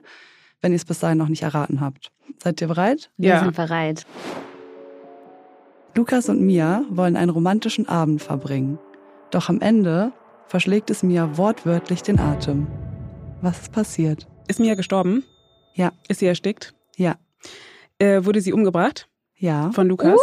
wenn 0.62 0.72
ihr 0.72 0.78
es 0.78 0.86
bis 0.86 1.00
dahin 1.00 1.17
noch 1.17 1.30
nicht 1.30 1.43
erraten 1.43 1.82
habt. 1.82 2.12
Seid 2.43 2.62
ihr 2.62 2.67
bereit? 2.67 3.12
Wir 3.17 3.30
ja. 3.30 3.39
sind 3.39 3.56
bereit. 3.56 4.06
Lukas 5.95 6.30
und 6.30 6.41
Mia 6.41 6.84
wollen 6.89 7.15
einen 7.15 7.32
romantischen 7.32 7.88
Abend 7.88 8.22
verbringen. 8.22 8.78
Doch 9.32 9.50
am 9.50 9.62
Ende 9.62 10.12
verschlägt 10.48 10.89
es 10.89 11.04
Mia 11.04 11.38
wortwörtlich 11.38 12.04
den 12.04 12.19
Atem. 12.19 12.67
Was 13.41 13.62
ist 13.62 13.72
passiert? 13.72 14.28
Ist 14.48 14.60
Mia 14.60 14.76
gestorben? 14.76 15.24
Ja. 15.74 15.91
Ist 16.08 16.19
sie 16.19 16.26
erstickt? 16.26 16.74
Ja. 16.95 17.15
Äh, 18.00 18.26
wurde 18.26 18.41
sie 18.41 18.54
umgebracht? 18.54 19.08
Ja. 19.36 19.72
Von 19.72 19.88
Lukas? 19.88 20.19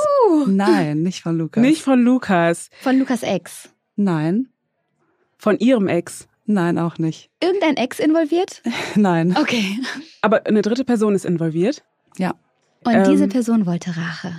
Nein, 0.46 1.02
nicht 1.02 1.22
von 1.22 1.38
Lukas. 1.38 1.62
Nicht 1.62 1.82
von 1.82 2.02
Lukas. 2.02 2.68
Von 2.82 2.98
Lukas 2.98 3.22
Ex. 3.22 3.70
Nein. 3.96 4.48
Von 5.38 5.58
ihrem 5.58 5.88
Ex. 5.88 6.28
Nein, 6.46 6.78
auch 6.78 6.98
nicht. 6.98 7.28
Irgendein 7.40 7.76
Ex 7.76 7.98
involviert? 7.98 8.62
Nein. 8.94 9.36
Okay. 9.38 9.78
Aber 10.22 10.46
eine 10.46 10.62
dritte 10.62 10.84
Person 10.84 11.14
ist 11.14 11.24
involviert. 11.24 11.82
Ja. 12.18 12.34
Und 12.84 12.94
Ähm. 12.94 13.04
diese 13.10 13.26
Person 13.28 13.66
wollte 13.66 13.90
Rache. 13.96 14.32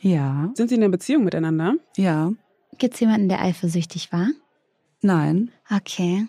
Ja. 0.00 0.50
Sind 0.54 0.68
sie 0.68 0.74
in 0.74 0.82
einer 0.82 0.90
Beziehung 0.90 1.22
miteinander? 1.24 1.74
Ja. 1.96 2.32
Gibt 2.78 2.94
es 2.94 3.00
jemanden, 3.00 3.28
der 3.28 3.40
eifersüchtig 3.40 4.12
war? 4.12 4.28
Nein. 5.00 5.50
Okay. 5.70 6.26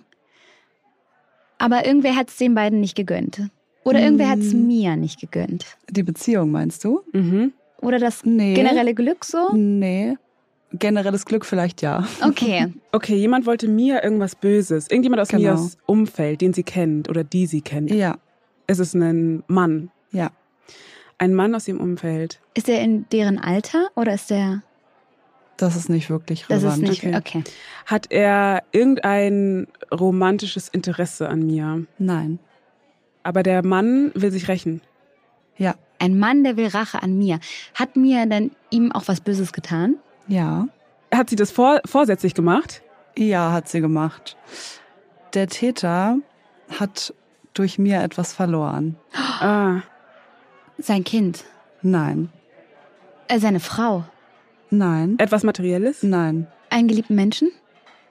Aber 1.57 1.85
irgendwer 1.85 2.15
hat 2.15 2.29
es 2.29 2.37
den 2.37 2.53
beiden 2.53 2.79
nicht 2.81 2.95
gegönnt. 2.95 3.41
Oder 3.83 3.99
irgendwer 4.01 4.29
hat 4.29 4.39
es 4.39 4.53
mir 4.53 4.95
nicht 4.95 5.19
gegönnt. 5.19 5.65
Die 5.89 6.03
Beziehung 6.03 6.51
meinst 6.51 6.83
du? 6.83 7.01
Mhm. 7.13 7.53
Oder 7.81 7.99
das 7.99 8.23
Nee. 8.23 8.53
generelle 8.53 8.93
Glück 8.93 9.25
so? 9.25 9.51
Nee. 9.53 10.17
Generelles 10.73 11.25
Glück 11.25 11.45
vielleicht 11.45 11.81
ja. 11.81 12.05
Okay. 12.25 12.73
Okay, 12.91 13.15
jemand 13.15 13.45
wollte 13.47 13.67
Mia 13.67 14.03
irgendwas 14.03 14.35
Böses. 14.35 14.87
Irgendjemand 14.89 15.19
aus 15.21 15.29
Genau. 15.29 15.53
Mias 15.55 15.77
Umfeld, 15.87 16.41
den 16.41 16.53
sie 16.53 16.61
kennt 16.63 17.09
oder 17.09 17.23
die 17.23 17.47
sie 17.47 17.61
kennt. 17.61 17.89
Ja. 17.91 18.17
Es 18.67 18.77
ist 18.79 18.93
ein 18.93 19.43
Mann. 19.47 19.89
Ja. 20.11 20.29
Ein 21.17 21.33
Mann 21.33 21.55
aus 21.55 21.67
ihrem 21.67 21.79
Umfeld. 21.79 22.39
Ist 22.53 22.69
er 22.69 22.81
in 22.81 23.07
deren 23.11 23.39
Alter 23.39 23.87
oder 23.95 24.13
ist 24.13 24.29
der. 24.29 24.61
Das 25.57 25.75
ist 25.75 25.89
nicht 25.89 26.09
wirklich 26.11 26.45
Das 26.47 26.61
relevant. 26.63 26.83
ist 26.83 26.89
nicht. 26.89 27.03
Okay. 27.05 27.17
Okay. 27.17 27.43
Hat 27.87 28.11
er 28.11 28.61
irgendein 28.71 29.67
romantisches 29.91 30.67
Interesse 30.69 31.29
an 31.29 31.45
Mia? 31.45 31.79
Nein. 31.97 32.39
Aber 33.23 33.41
der 33.43 33.65
Mann 33.65 34.11
will 34.15 34.31
sich 34.31 34.47
rächen. 34.47 34.81
Ja. 35.57 35.75
Ein 35.99 36.19
Mann, 36.19 36.43
der 36.43 36.57
will 36.57 36.67
Rache 36.67 37.01
an 37.01 37.17
mir. 37.17 37.39
Hat 37.75 37.95
mir 37.95 38.25
dann 38.27 38.51
ihm 38.69 38.91
auch 38.91 39.07
was 39.07 39.21
Böses 39.21 39.53
getan? 39.53 39.95
Ja. 40.27 40.67
Hat 41.13 41.29
sie 41.29 41.35
das 41.35 41.51
vor, 41.51 41.81
vorsätzlich 41.85 42.33
gemacht? 42.33 42.81
Ja, 43.17 43.51
hat 43.51 43.67
sie 43.69 43.81
gemacht. 43.81 44.35
Der 45.33 45.47
Täter 45.47 46.17
hat 46.79 47.13
durch 47.53 47.77
mir 47.77 48.01
etwas 48.01 48.33
verloren. 48.33 48.95
Ah, 49.39 49.81
Sein 50.79 51.03
Kind. 51.03 51.43
Nein. 51.81 52.29
Äh, 53.27 53.39
seine 53.39 53.59
Frau. 53.59 54.05
Nein. 54.69 55.15
etwas 55.19 55.43
Materielles? 55.43 56.01
Nein. 56.01 56.47
Einen 56.69 56.87
geliebten 56.87 57.13
Menschen? 57.15 57.51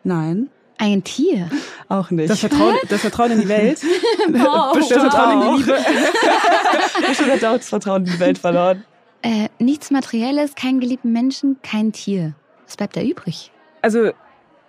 Nein. 0.04 0.48
Ein 0.78 1.02
Tier. 1.04 1.48
Auch 1.88 2.10
nicht. 2.10 2.30
Das 2.30 2.40
Vertrauen, 2.40 2.76
das 2.88 3.00
Vertrauen 3.00 3.32
in 3.32 3.40
die 3.40 3.48
Welt? 3.48 3.80
Oh, 4.28 4.72
das 4.74 4.88
Vertrauen 4.88 5.42
in 5.42 5.56
die 5.56 5.62
Liebe? 5.62 5.78
Bestimmt 7.08 7.30
hat 7.32 7.42
er 7.42 7.50
auch 7.50 7.56
das 7.56 7.68
Vertrauen 7.68 8.06
in 8.06 8.12
die 8.12 8.20
Welt 8.20 8.38
verloren. 8.38 8.84
Äh, 9.22 9.48
nichts 9.58 9.90
Materielles, 9.90 10.54
keinen 10.54 10.80
geliebten 10.80 11.12
Menschen, 11.12 11.56
kein 11.62 11.92
Tier. 11.92 12.34
Was 12.66 12.76
bleibt 12.76 12.96
da 12.96 13.02
übrig? 13.02 13.52
Also 13.82 14.10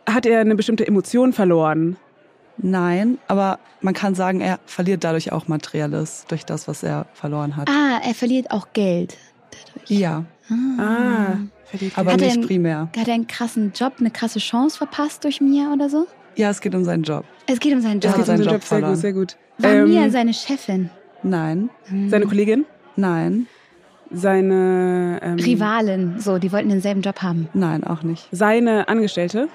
hat 0.08 0.26
er 0.26 0.40
eine 0.42 0.56
bestimmte 0.56 0.86
Emotion 0.88 1.34
verloren? 1.34 1.98
Nein, 2.58 3.18
aber 3.28 3.58
man 3.82 3.94
kann 3.96 4.14
sagen, 4.14 4.40
er 4.42 4.60
verliert 4.66 5.04
dadurch 5.04 5.32
auch 5.32 5.48
Materielles 5.48 6.26
durch 6.28 6.46
das, 6.46 6.68
was 6.68 6.84
er 6.84 7.08
verloren 7.14 7.56
hat. 7.56 7.68
Ah, 7.70 8.00
er 8.06 8.14
verliert 8.14 8.52
auch 8.52 8.68
Geld. 8.74 9.18
Dadurch. 9.52 9.90
Ja, 9.90 10.26
Ah, 10.78 11.38
verliert 11.66 11.98
aber 11.98 12.12
er 12.12 12.18
nicht 12.18 12.34
einen- 12.34 12.46
primär. 12.46 12.90
Hat 12.98 13.08
er 13.08 13.14
einen 13.16 13.28
krassen 13.28 13.72
Job, 13.74 13.94
eine 14.00 14.12
krasse 14.12 14.40
Chance 14.40 14.78
verpasst 14.78 15.24
durch 15.24 15.42
Mia 15.42 15.72
oder 15.74 15.90
so? 15.90 16.06
Ja, 16.36 16.50
es 16.50 16.62
geht 16.62 16.76
um 16.76 16.84
seinen 16.84 17.04
Job. 17.04 17.26
Es 17.48 17.60
geht 17.60 17.74
um 17.74 17.82
seinen 17.82 18.00
Job. 18.02 18.12
geht 18.12 18.20
um 18.20 18.26
seinen 18.26 18.44
Job 18.44 18.52
Job. 18.54 18.62
Sehr 18.64 18.68
verloren. 18.68 18.94
gut, 18.94 19.02
sehr 19.02 19.14
gut. 19.14 19.38
War 19.58 19.72
Ähm, 19.72 19.90
Mia 19.90 20.10
seine 20.10 20.34
Chefin? 20.34 20.90
Nein, 21.24 21.70
seine 22.10 22.26
Kollegin? 22.26 22.66
nein, 22.96 23.48
Seine 24.12 25.20
ähm, 25.22 25.36
Rivalin, 25.40 26.16
so, 26.20 26.38
die 26.38 26.52
wollten 26.52 26.70
denselben 26.70 27.02
Job 27.02 27.22
haben. 27.22 27.48
nein, 27.54 27.84
auch 27.84 28.04
nicht. 28.04 28.28
Seine 28.32 28.88
Angestellte? 28.88 29.48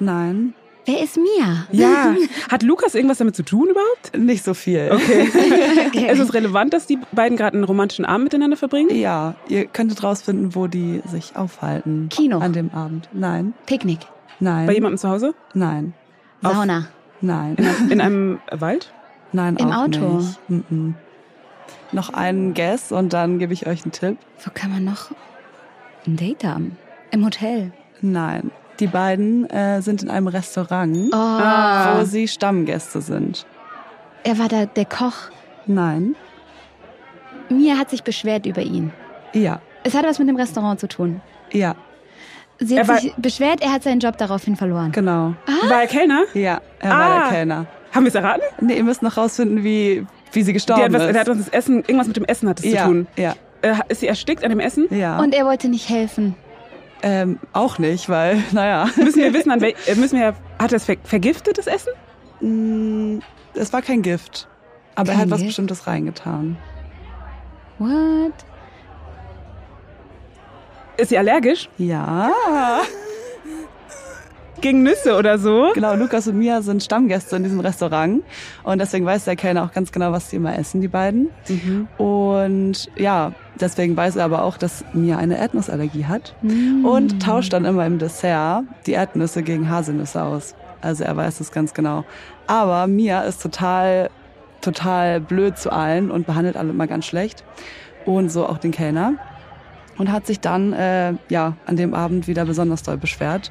Nein, 0.00 0.54
Wer 0.84 1.00
ist 1.00 1.16
Mia? 1.16 1.68
Ja. 1.70 2.16
Hat 2.50 2.64
Lukas 2.64 2.96
irgendwas 2.96 3.18
damit 3.18 3.36
zu 3.36 3.44
tun 3.44 3.68
überhaupt? 3.70 4.18
nicht 4.18 4.42
so 4.44 4.52
viel. 4.52 4.90
Okay. 4.92 5.28
Okay. 5.94 6.10
Ist 6.10 6.18
es 6.20 6.32
relevant, 6.34 6.72
dass 6.72 6.86
die 6.86 6.98
beiden 7.12 7.36
gerade 7.36 7.54
einen 7.56 7.64
romantischen 7.64 8.04
Abend 8.06 8.24
miteinander 8.24 8.56
verbringen? 8.56 8.88
Ja, 8.96 9.34
ihr 9.48 9.66
könntet 9.66 10.02
rausfinden, 10.02 10.54
wo 10.56 10.66
die 10.66 11.02
sich 11.06 11.36
aufhalten. 11.36 12.08
Kino. 12.10 12.38
An 12.38 12.52
dem 12.54 12.70
Abend. 12.74 13.08
Nein, 13.12 13.52
Picknick, 13.66 14.00
nein, 14.40 14.66
Bei 14.66 14.72
jemandem 14.72 14.96
zu 14.98 15.08
Hause? 15.10 15.34
nein, 15.54 15.92
Auf- 16.42 16.54
Sauna. 16.54 16.86
nein, 17.20 17.54
In, 17.58 17.66
einem- 17.66 17.90
in 17.92 18.00
einem 18.00 18.38
Wald? 18.50 18.92
nein, 19.32 19.56
Im 19.56 19.70
auch 19.70 19.84
Auto. 19.84 20.16
Nicht. 20.18 20.38
Mhm. 20.70 20.94
Noch 21.92 22.12
einen 22.14 22.54
Guess 22.54 22.90
und 22.92 23.12
dann 23.12 23.38
gebe 23.38 23.52
ich 23.52 23.66
euch 23.66 23.82
einen 23.84 23.92
Tipp. 23.92 24.16
Wo 24.44 24.50
kann 24.54 24.70
man 24.70 24.84
noch 24.84 25.10
ein 26.06 26.16
Date 26.16 26.44
haben? 26.44 26.76
Im 27.10 27.24
Hotel. 27.24 27.72
Nein, 28.00 28.50
die 28.80 28.86
beiden 28.86 29.48
äh, 29.50 29.82
sind 29.82 30.02
in 30.02 30.10
einem 30.10 30.26
Restaurant, 30.26 31.10
Oh, 31.12 31.16
Ah. 31.16 31.98
wo 31.98 32.04
sie 32.04 32.26
Stammgäste 32.28 33.00
sind. 33.02 33.46
er 34.24 34.38
war 34.38 34.48
da 34.48 34.64
der 34.66 34.84
Koch. 34.86 35.30
Nein, 35.66 36.16
Mia 37.50 37.76
hat 37.76 37.90
sich 37.90 38.02
beschwert 38.02 38.46
über 38.46 38.62
ihn. 38.62 38.92
ja, 39.34 39.60
Es 39.84 39.94
hat 39.94 40.04
was 40.04 40.18
mit 40.18 40.28
dem 40.28 40.36
Restaurant 40.36 40.80
zu 40.80 40.88
tun. 40.88 41.20
ja, 41.52 41.74
Sie 42.58 42.78
hat 42.78 42.88
war- 42.88 42.98
sich 42.98 43.12
beschwert, 43.16 43.60
er 43.60 43.72
hat 43.72 43.82
seinen 43.82 43.98
Job 44.00 44.16
daraufhin 44.16 44.56
verloren. 44.56 44.92
genau. 44.92 45.34
War 45.68 45.82
er 45.82 45.86
Kellner? 45.88 46.22
Ja, 46.34 46.60
er 46.80 46.90
war 46.90 47.00
Ah. 47.10 47.18
der 47.20 47.28
Kellner. 47.30 47.66
Haben 47.92 48.04
wir 48.04 48.08
es 48.08 48.14
erraten? 48.14 48.42
Nee, 48.60 48.76
ihr 48.78 48.84
müsst 48.84 49.02
noch 49.02 49.16
rausfinden, 49.16 49.62
wie, 49.64 50.06
wie 50.32 50.40
sie 50.40 50.46
Der 50.46 50.52
gestorben 50.54 50.82
hat, 50.82 50.92
was, 50.92 51.02
ist. 51.04 51.12
der 51.12 51.20
hat 51.20 51.28
uns 51.28 51.44
das 51.44 51.48
Essen, 51.54 51.76
irgendwas 51.80 52.06
mit 52.08 52.16
dem 52.16 52.24
Essen 52.24 52.48
hat 52.48 52.58
es 52.60 52.64
ja, 52.66 52.82
zu 52.82 52.88
tun. 52.88 53.06
ja, 53.16 53.34
Äh, 53.62 53.74
ist 53.88 54.00
sie 54.00 54.06
erstickt 54.08 54.42
an 54.44 54.50
dem 54.50 54.60
Essen? 54.60 54.86
ja. 54.90 55.18
Und 55.18 55.34
er 55.34 55.44
wollte 55.46 55.68
nicht 55.68 55.88
helfen. 55.88 56.34
ähm, 57.02 57.38
auch 57.52 57.78
nicht, 57.78 58.08
weil, 58.08 58.42
naja. 58.52 58.88
Müssen 58.96 59.20
wir 59.22 59.32
wissen, 59.34 59.50
an 59.50 59.60
wel, 59.60 59.74
äh, 59.86 59.94
müssen 59.96 60.18
wir, 60.18 60.34
hat 60.58 60.72
er 60.72 60.76
es 60.76 60.84
ver 60.84 60.96
vergiftetes 61.04 61.66
Essen? 61.66 61.92
Mm, 62.40 63.18
Es 63.54 63.72
war 63.72 63.82
kein 63.82 64.02
Gift. 64.02 64.48
Aber 64.94 65.08
er 65.10 65.14
Kein 65.14 65.22
hat 65.22 65.30
was 65.30 65.38
Gift? 65.38 65.48
Bestimmtes 65.50 65.86
reingetan. 65.86 66.56
What? 67.78 68.32
Ist 70.98 71.08
sie 71.08 71.18
allergisch? 71.18 71.68
Ja. 71.78 72.30
Gegen 74.62 74.84
Nüsse 74.84 75.16
oder 75.16 75.40
so? 75.40 75.72
Genau, 75.74 75.96
Lukas 75.96 76.28
und 76.28 76.38
Mia 76.38 76.62
sind 76.62 76.84
Stammgäste 76.84 77.34
in 77.34 77.42
diesem 77.42 77.58
Restaurant. 77.58 78.22
Und 78.62 78.78
deswegen 78.78 79.04
weiß 79.04 79.24
der 79.24 79.34
Kellner 79.34 79.64
auch 79.64 79.72
ganz 79.72 79.90
genau, 79.90 80.12
was 80.12 80.30
sie 80.30 80.36
immer 80.36 80.56
essen, 80.56 80.80
die 80.80 80.86
beiden. 80.86 81.30
Und 81.98 82.88
ja, 82.94 83.32
deswegen 83.60 83.96
weiß 83.96 84.14
er 84.14 84.24
aber 84.24 84.44
auch, 84.44 84.56
dass 84.56 84.84
Mia 84.92 85.18
eine 85.18 85.36
Erdnussallergie 85.36 86.06
hat. 86.06 86.36
Und 86.84 87.20
tauscht 87.20 87.52
dann 87.52 87.64
immer 87.64 87.84
im 87.84 87.98
Dessert 87.98 88.62
die 88.86 88.92
Erdnüsse 88.92 89.42
gegen 89.42 89.68
Haselnüsse 89.68 90.22
aus. 90.22 90.54
Also 90.80 91.02
er 91.02 91.16
weiß 91.16 91.40
es 91.40 91.50
ganz 91.50 91.74
genau. 91.74 92.04
Aber 92.46 92.86
Mia 92.86 93.22
ist 93.22 93.42
total, 93.42 94.10
total 94.60 95.20
blöd 95.20 95.58
zu 95.58 95.72
allen 95.72 96.08
und 96.12 96.24
behandelt 96.24 96.56
alle 96.56 96.70
immer 96.70 96.86
ganz 96.86 97.04
schlecht. 97.06 97.42
Und 98.06 98.30
so 98.30 98.46
auch 98.46 98.58
den 98.58 98.70
Kellner. 98.70 99.14
Und 99.98 100.12
hat 100.12 100.24
sich 100.24 100.38
dann 100.38 100.72
äh, 100.72 101.14
ja 101.28 101.56
an 101.66 101.74
dem 101.74 101.94
Abend 101.94 102.28
wieder 102.28 102.44
besonders 102.44 102.84
doll 102.84 102.96
beschwert 102.96 103.50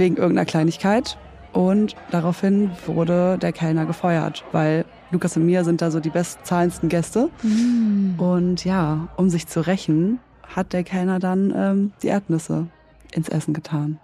wegen 0.00 0.16
irgendeiner 0.16 0.46
Kleinigkeit. 0.46 1.16
Und 1.52 1.94
daraufhin 2.10 2.70
wurde 2.86 3.38
der 3.38 3.52
Kellner 3.52 3.84
gefeuert, 3.86 4.44
weil 4.52 4.84
Lukas 5.10 5.36
und 5.36 5.46
Mia 5.46 5.64
sind 5.64 5.82
da 5.82 5.90
so 5.90 6.00
die 6.00 6.10
bestzahlendsten 6.10 6.88
Gäste. 6.88 7.28
Und 8.18 8.64
ja, 8.64 9.08
um 9.16 9.30
sich 9.30 9.46
zu 9.46 9.60
rächen, 9.66 10.18
hat 10.42 10.72
der 10.72 10.84
Kellner 10.84 11.18
dann 11.18 11.52
ähm, 11.56 11.92
die 12.02 12.08
Erdnüsse 12.08 12.66
ins 13.12 13.28
Essen 13.28 13.54
getan. 13.54 13.98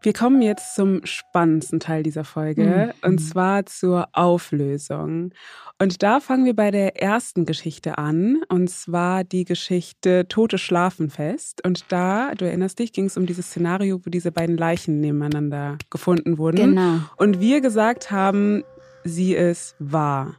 Wir 0.00 0.12
kommen 0.12 0.42
jetzt 0.42 0.76
zum 0.76 1.04
spannendsten 1.04 1.80
Teil 1.80 2.04
dieser 2.04 2.22
Folge 2.22 2.94
und 3.02 3.18
zwar 3.18 3.66
zur 3.66 4.06
Auflösung. 4.12 5.32
Und 5.80 6.02
da 6.04 6.20
fangen 6.20 6.44
wir 6.44 6.54
bei 6.54 6.70
der 6.70 7.02
ersten 7.02 7.46
Geschichte 7.46 7.98
an 7.98 8.42
und 8.48 8.70
zwar 8.70 9.24
die 9.24 9.44
Geschichte 9.44 10.28
Tote 10.28 10.58
schlafen 10.58 11.10
fest. 11.10 11.64
Und 11.64 11.86
da, 11.88 12.32
du 12.36 12.44
erinnerst 12.44 12.78
dich, 12.78 12.92
ging 12.92 13.06
es 13.06 13.16
um 13.16 13.26
dieses 13.26 13.46
Szenario, 13.46 14.00
wo 14.04 14.10
diese 14.10 14.30
beiden 14.30 14.56
Leichen 14.56 15.00
nebeneinander 15.00 15.78
gefunden 15.90 16.38
wurden. 16.38 16.56
Genau. 16.56 17.00
Und 17.16 17.40
wir 17.40 17.60
gesagt 17.60 18.12
haben, 18.12 18.62
sie 19.02 19.34
ist 19.34 19.74
wahr. 19.80 20.36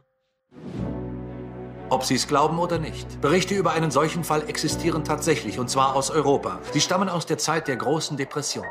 Ob 1.90 2.04
Sie 2.04 2.14
es 2.14 2.28
glauben 2.28 2.60
oder 2.60 2.78
nicht. 2.78 3.20
Berichte 3.20 3.54
über 3.56 3.72
einen 3.72 3.90
solchen 3.90 4.22
Fall 4.22 4.48
existieren 4.48 5.02
tatsächlich, 5.02 5.58
und 5.58 5.68
zwar 5.68 5.96
aus 5.96 6.10
Europa. 6.10 6.60
Sie 6.72 6.80
stammen 6.80 7.08
aus 7.08 7.26
der 7.26 7.36
Zeit 7.36 7.66
der 7.66 7.76
großen 7.76 8.16
Depression. 8.16 8.64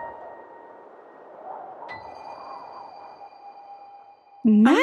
Nice. 4.43 4.75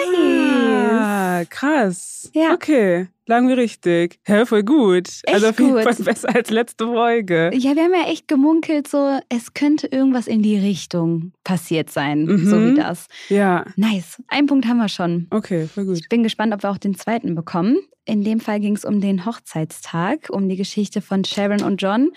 Ah, 0.93 1.45
krass. 1.49 2.31
Ja. 2.35 2.53
Okay, 2.55 3.09
lagen 3.27 3.49
wir 3.49 3.57
richtig. 3.57 4.19
Hä, 4.25 4.45
voll 4.47 4.63
gut. 4.63 5.09
Echt 5.09 5.29
also 5.35 5.49
auf 5.49 5.59
jeden 5.59 5.75
gut. 5.75 5.83
Fall 5.83 5.95
besser 6.05 6.35
als 6.35 6.51
letzte 6.51 6.87
Folge. 6.87 7.51
Ja, 7.55 7.75
wir 7.77 7.83
haben 7.85 7.95
ja 7.95 8.09
echt 8.11 8.29
gemunkelt, 8.29 8.89
so 8.89 9.19
es 9.29 9.55
könnte 9.55 9.87
irgendwas 9.89 10.27
in 10.27 10.43
die 10.43 10.57
Richtung 10.59 11.33
passiert 11.45 11.91
sein, 11.91 12.25
Mhm. 12.25 12.49
so 12.49 12.65
wie 12.65 12.75
das. 12.75 13.07
Ja, 13.29 13.65
Nice. 13.77 14.23
Einen 14.29 14.47
Punkt 14.47 14.67
haben 14.67 14.79
wir 14.79 14.89
schon. 14.89 15.27
okay, 15.31 15.67
voll 15.67 15.85
gut. 15.87 15.99
Ich 15.99 16.09
bin 16.09 16.23
gespannt, 16.23 16.55
ob 16.55 16.63
wir 16.63 16.71
auch 16.71 16.79
den 16.79 16.95
zweiten 16.97 17.35
bekommen. 17.35 17.79
In 18.09 18.23
dem 18.23 18.39
Fall 18.39 18.61
ging 18.61 18.77
es 18.77 18.85
um 18.85 19.01
den 19.01 19.27
Hochzeitstag, 19.27 20.29
um 20.31 20.49
die 20.49 20.55
Geschichte 20.57 21.01
von 21.01 21.25
Sharon 21.25 21.63
und 21.63 21.83
John, 21.83 22.13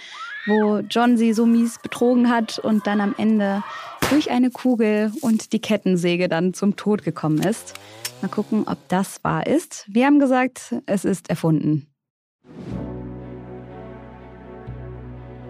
wo 0.45 0.79
John 0.87 1.17
sie 1.17 1.33
so 1.33 1.47
mies 1.47 1.79
betrogen 1.81 2.29
hat 2.29 2.59
und 2.59 2.85
dann 2.85 3.01
am 3.01 3.15
Ende 3.17 3.63
durch 4.11 4.29
eine 4.29 4.51
Kugel 4.51 5.11
und 5.21 5.51
die 5.51 5.59
Kettensäge 5.59 6.29
dann 6.29 6.53
zum 6.53 6.75
Tod 6.75 7.03
gekommen 7.03 7.39
ist. 7.39 7.73
Mal 8.21 8.27
gucken, 8.27 8.65
ob 8.67 8.77
das 8.89 9.23
wahr 9.23 9.47
ist. 9.47 9.85
Wir 9.87 10.05
haben 10.05 10.19
gesagt, 10.19 10.75
es 10.85 10.98
ist 11.05 11.29
erfunden. 11.29 11.87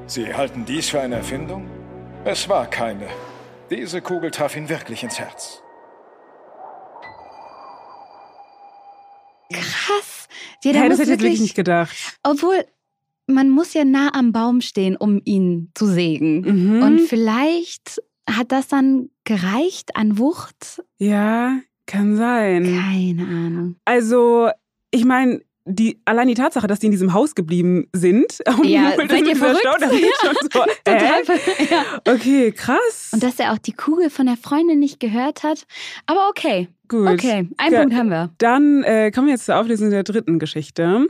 Sie 0.08 0.34
halten 0.34 0.66
dies 0.66 0.90
für 0.90 1.00
eine 1.02 1.16
Erfindung? 1.16 1.68
Es 2.26 2.50
war 2.50 2.68
keine. 2.68 3.08
Diese 3.70 4.02
Kugel 4.02 4.32
traf 4.32 4.56
ihn 4.56 4.68
wirklich 4.68 5.04
ins 5.04 5.20
Herz. 5.20 5.62
Krass. 9.54 10.28
Ja, 10.64 10.74
der 10.74 10.84
muss 10.86 10.98
das 10.98 11.00
hätte 11.00 11.04
ich 11.04 11.10
jetzt 11.10 11.10
wirklich 11.10 11.22
wirklich, 11.22 11.40
nicht 11.42 11.56
gedacht. 11.56 11.96
obwohl 12.24 12.66
man 13.28 13.50
muss 13.50 13.74
ja 13.74 13.86
nah 13.86 14.12
am 14.14 14.32
Baum 14.32 14.62
stehen, 14.62 14.96
um 14.98 15.22
ihn 15.24 15.72
zu 15.76 15.86
sägen. 15.86 16.42
Mhm. 16.42 16.84
Und 16.84 17.00
vielleicht 17.02 18.02
hat 18.30 18.52
das 18.52 18.68
dann 18.68 19.10
gereicht 19.24 19.96
an 19.96 20.18
Wucht. 20.18 20.84
ja, 20.98 21.60
kann 21.86 22.16
sein. 22.18 22.66
Keine 22.66 23.24
Ahnung. 23.24 23.76
Also, 23.84 24.52
ich 24.92 25.06
meine, 25.06 25.42
die, 25.66 26.02
allein 26.06 26.28
die 26.28 26.34
Tatsache, 26.34 26.66
dass 26.68 26.80
die 26.80 26.88
in 26.88 26.92
diesem 26.92 27.14
Haus 27.14 27.36
geblieben 27.36 27.88
sind, 27.94 28.40
und 28.48 28.64
Ja, 28.66 28.94
seid 29.08 29.28
ihr 29.28 29.36
verrückt? 29.36 29.60
Stau, 29.62 29.76
das 29.80 29.92
ist 29.94 30.22
schon 30.26 30.36
so, 30.42 30.50
Total. 30.84 31.22
äh? 31.28 31.66
Ja. 31.70 31.84
Okay, 32.14 32.52
krass. 32.52 33.12
Und 33.14 33.22
dass 33.22 33.40
er 33.40 33.54
auch 33.54 33.60
die 33.60 33.74
Kugel 33.74 34.10
von 34.10 34.26
der 34.26 34.38
Freundin 34.38 34.80
nicht 34.80 35.00
gehört 35.00 35.44
hat. 35.44 35.68
Aber 36.08 36.28
okay, 36.30 36.70
Gut. 36.88 37.08
okay, 37.08 37.48
einen 37.58 37.74
Ja. 37.74 37.82
Punkt 37.82 37.96
haben 37.96 38.10
wir. 38.10 38.32
Dann 38.40 38.84
äh, 38.84 39.12
kommen 39.12 39.28
wir 39.28 39.34
jetzt 39.34 39.46
zur 39.46 39.58
Auflösung 39.58 39.92
der 39.92 40.04
dritten 40.04 40.40
Geschichte. 40.40 41.06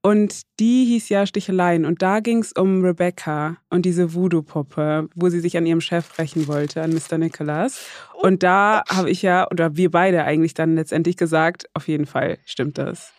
Und 0.00 0.42
die 0.60 0.84
hieß 0.86 1.08
ja 1.08 1.26
Sticheleien. 1.26 1.84
Und 1.84 2.00
da 2.02 2.20
ging 2.20 2.38
es 2.38 2.52
um 2.52 2.82
Rebecca 2.84 3.56
und 3.68 3.84
diese 3.84 4.14
Voodoo-Puppe, 4.14 5.08
wo 5.16 5.28
sie 5.28 5.40
sich 5.40 5.56
an 5.56 5.66
ihrem 5.66 5.80
Chef 5.80 6.18
rächen 6.18 6.46
wollte, 6.46 6.80
an 6.82 6.92
Mr. 6.94 7.18
Nicholas. 7.18 7.84
Und 8.14 8.44
da 8.44 8.84
habe 8.88 9.10
ich 9.10 9.22
ja, 9.22 9.48
oder 9.50 9.76
wir 9.76 9.90
beide 9.90 10.22
eigentlich 10.24 10.54
dann 10.54 10.76
letztendlich 10.76 11.16
gesagt, 11.16 11.66
auf 11.74 11.88
jeden 11.88 12.06
Fall 12.06 12.38
stimmt 12.44 12.78
das. 12.78 13.12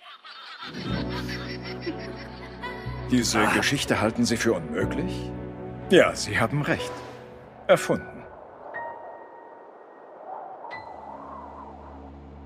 Diese 3.12 3.43
Geschichte 3.55 4.01
halten 4.01 4.23
Sie 4.25 4.38
für 4.38 4.53
unmöglich? 4.53 5.32
Ja, 5.89 6.15
Sie 6.15 6.39
haben 6.39 6.62
recht. 6.62 6.91
Erfunden. 7.67 8.05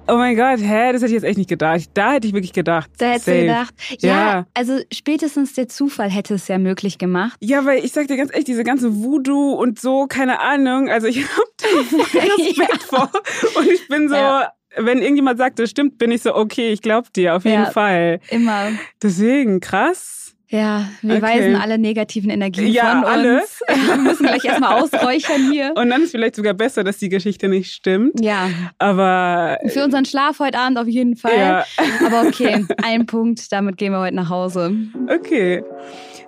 Oh 0.05 0.15
mein 0.17 0.35
Gott, 0.35 0.59
hä? 0.59 0.91
Das 0.91 1.01
hätte 1.01 1.05
ich 1.07 1.11
jetzt 1.13 1.23
echt 1.23 1.37
nicht 1.37 1.49
gedacht. 1.49 1.83
Da 1.93 2.11
hätte 2.13 2.27
ich 2.27 2.33
wirklich 2.33 2.51
gedacht. 2.51 2.89
Da 2.97 3.11
hättest 3.11 3.27
du 3.27 3.31
safe. 3.31 3.41
gedacht, 3.43 3.73
ja, 3.99 4.09
Ja. 4.09 4.45
also 4.53 4.79
spätestens 4.91 5.53
der 5.53 5.69
Zufall 5.69 6.09
hätte 6.09 6.33
es 6.33 6.47
ja 6.49 6.57
möglich 6.57 6.97
gemacht. 6.97 7.37
Ja, 7.41 7.63
weil 7.65 7.83
ich 7.85 7.93
sag 7.93 8.07
dir 8.07 8.17
ganz 8.17 8.29
ehrlich, 8.31 8.43
diese 8.45 8.65
ganze 8.65 8.97
Voodoo 9.01 9.53
und 9.53 9.79
so, 9.79 10.05
keine 10.07 10.41
Ahnung. 10.41 10.89
Also 10.89 11.07
ich 11.07 11.23
habe 11.23 11.47
da 11.57 11.67
voll 12.05 12.19
Respekt 12.21 12.83
vor. 12.83 13.09
Und 13.55 13.67
ich 13.71 13.87
bin 13.87 14.09
so, 14.09 14.15
Ja. 14.15 14.51
Wenn 14.77 14.99
irgendjemand 15.01 15.37
sagt, 15.37 15.59
das 15.59 15.69
stimmt, 15.69 15.97
bin 15.97 16.11
ich 16.11 16.21
so, 16.23 16.35
okay, 16.35 16.71
ich 16.71 16.81
glaub 16.81 17.11
dir, 17.13 17.35
auf 17.35 17.45
jeden 17.45 17.63
Ja. 17.63 17.71
Fall. 17.71 18.19
Immer. 18.29 18.69
Deswegen, 19.01 19.59
krass. 19.59 20.19
Ja, 20.49 20.87
wir 21.01 21.15
Okay. 21.15 21.21
weisen 21.23 21.55
alle 21.55 21.79
negativen 21.79 22.29
Energien 22.29 22.67
Ja, 22.71 23.01
von 23.01 23.05
alle. 23.11 23.41
uns. 23.41 23.59
Wir 23.87 23.95
müssen 23.97 24.27
gleich 24.27 24.45
erstmal 24.45 24.79
ausräuchern 24.83 25.51
hier. 25.51 25.71
Und 25.75 25.89
dann 25.89 26.03
ist 26.03 26.11
vielleicht 26.11 26.35
sogar 26.35 26.53
besser, 26.53 26.83
dass 26.83 26.97
die 26.99 27.09
Geschichte 27.09 27.47
nicht 27.47 27.73
stimmt. 27.73 28.19
Ja, 28.23 28.49
Aber 28.77 29.57
für 29.69 29.83
unseren 29.83 30.05
Schlaf 30.05 30.37
heute 30.37 30.59
Abend 30.59 30.77
auf 30.77 30.85
jeden 30.87 31.15
Fall. 31.15 31.35
ja, 31.35 31.65
Aber 32.05 32.27
okay, 32.27 32.67
ein 32.83 33.07
Punkt, 33.07 33.51
damit 33.51 33.77
gehen 33.77 33.93
wir 33.93 33.99
heute 33.99 34.15
nach 34.15 34.29
Hause. 34.29 34.75
okay. 35.09 35.63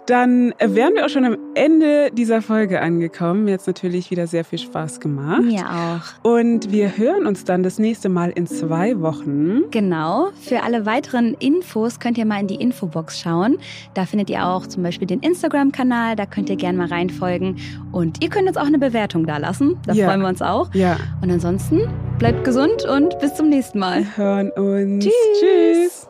Dann 0.08 0.54
wären 0.60 0.94
wir 0.94 1.06
auch 1.06 1.10
schon 1.10 1.26
am 1.26 1.38
Ende 1.56 2.12
dieser 2.14 2.42
Folge 2.44 2.80
angekommen. 2.82 3.46
Mir 3.46 3.56
hat 3.56 3.66
natürlich 3.66 4.12
wieder 4.12 4.28
sehr 4.28 4.44
viel 4.46 4.60
Spaß 4.60 5.00
gemacht. 5.00 5.42
Mir 5.42 5.64
auch. 5.66 6.30
Und 6.30 6.72
wir 6.72 6.96
hören 6.98 7.26
uns 7.26 7.44
dann 7.44 7.64
das 7.64 7.80
nächste 7.80 8.10
Mal 8.10 8.30
in 8.30 8.46
zwei 8.46 9.00
Wochen. 9.02 9.64
Genau. 9.72 10.28
Für 10.40 10.62
alle 10.64 10.86
weiteren 10.86 11.34
Infos 11.40 12.00
könnt 12.00 12.18
ihr 12.20 12.26
mal 12.26 12.40
in 12.40 12.48
die 12.48 12.56
Infobox 12.56 13.20
schauen. 13.20 13.58
Da 13.96 14.06
findet 14.06 14.30
ihr 14.30 14.46
auch 14.46 14.68
zum 14.68 14.84
Beispiel 14.84 15.08
den 15.08 15.22
Instagram-Kanal. 15.22 16.16
Da 16.16 16.26
könnt 16.28 16.50
ihr 16.52 16.56
gerne 16.56 16.78
mal 16.78 16.88
reinfolgen. 16.88 17.58
Und 17.92 18.24
ihr 18.24 18.30
könnt 18.30 18.48
uns 18.48 18.58
auch 18.58 18.68
eine 18.68 18.78
Bewertung 18.78 19.26
da 19.26 19.38
lassen. 19.38 19.78
Da 19.88 19.94
Ja. 19.94 20.06
freuen 20.08 20.22
wir 20.22 20.28
uns 20.30 20.42
auch. 20.44 20.72
Ja, 20.76 20.98
Und 21.24 21.32
ansonsten 21.32 21.82
bleibt 22.20 22.44
gesund 22.44 22.86
und 22.86 23.18
bis 23.20 23.34
zum 23.34 23.50
nächsten 23.50 23.80
Mal. 23.80 24.02
wir 24.02 24.18
hören 24.18 24.52
uns. 24.52 25.04
Tschüss. 25.06 25.14
Tschüss. 25.40 26.10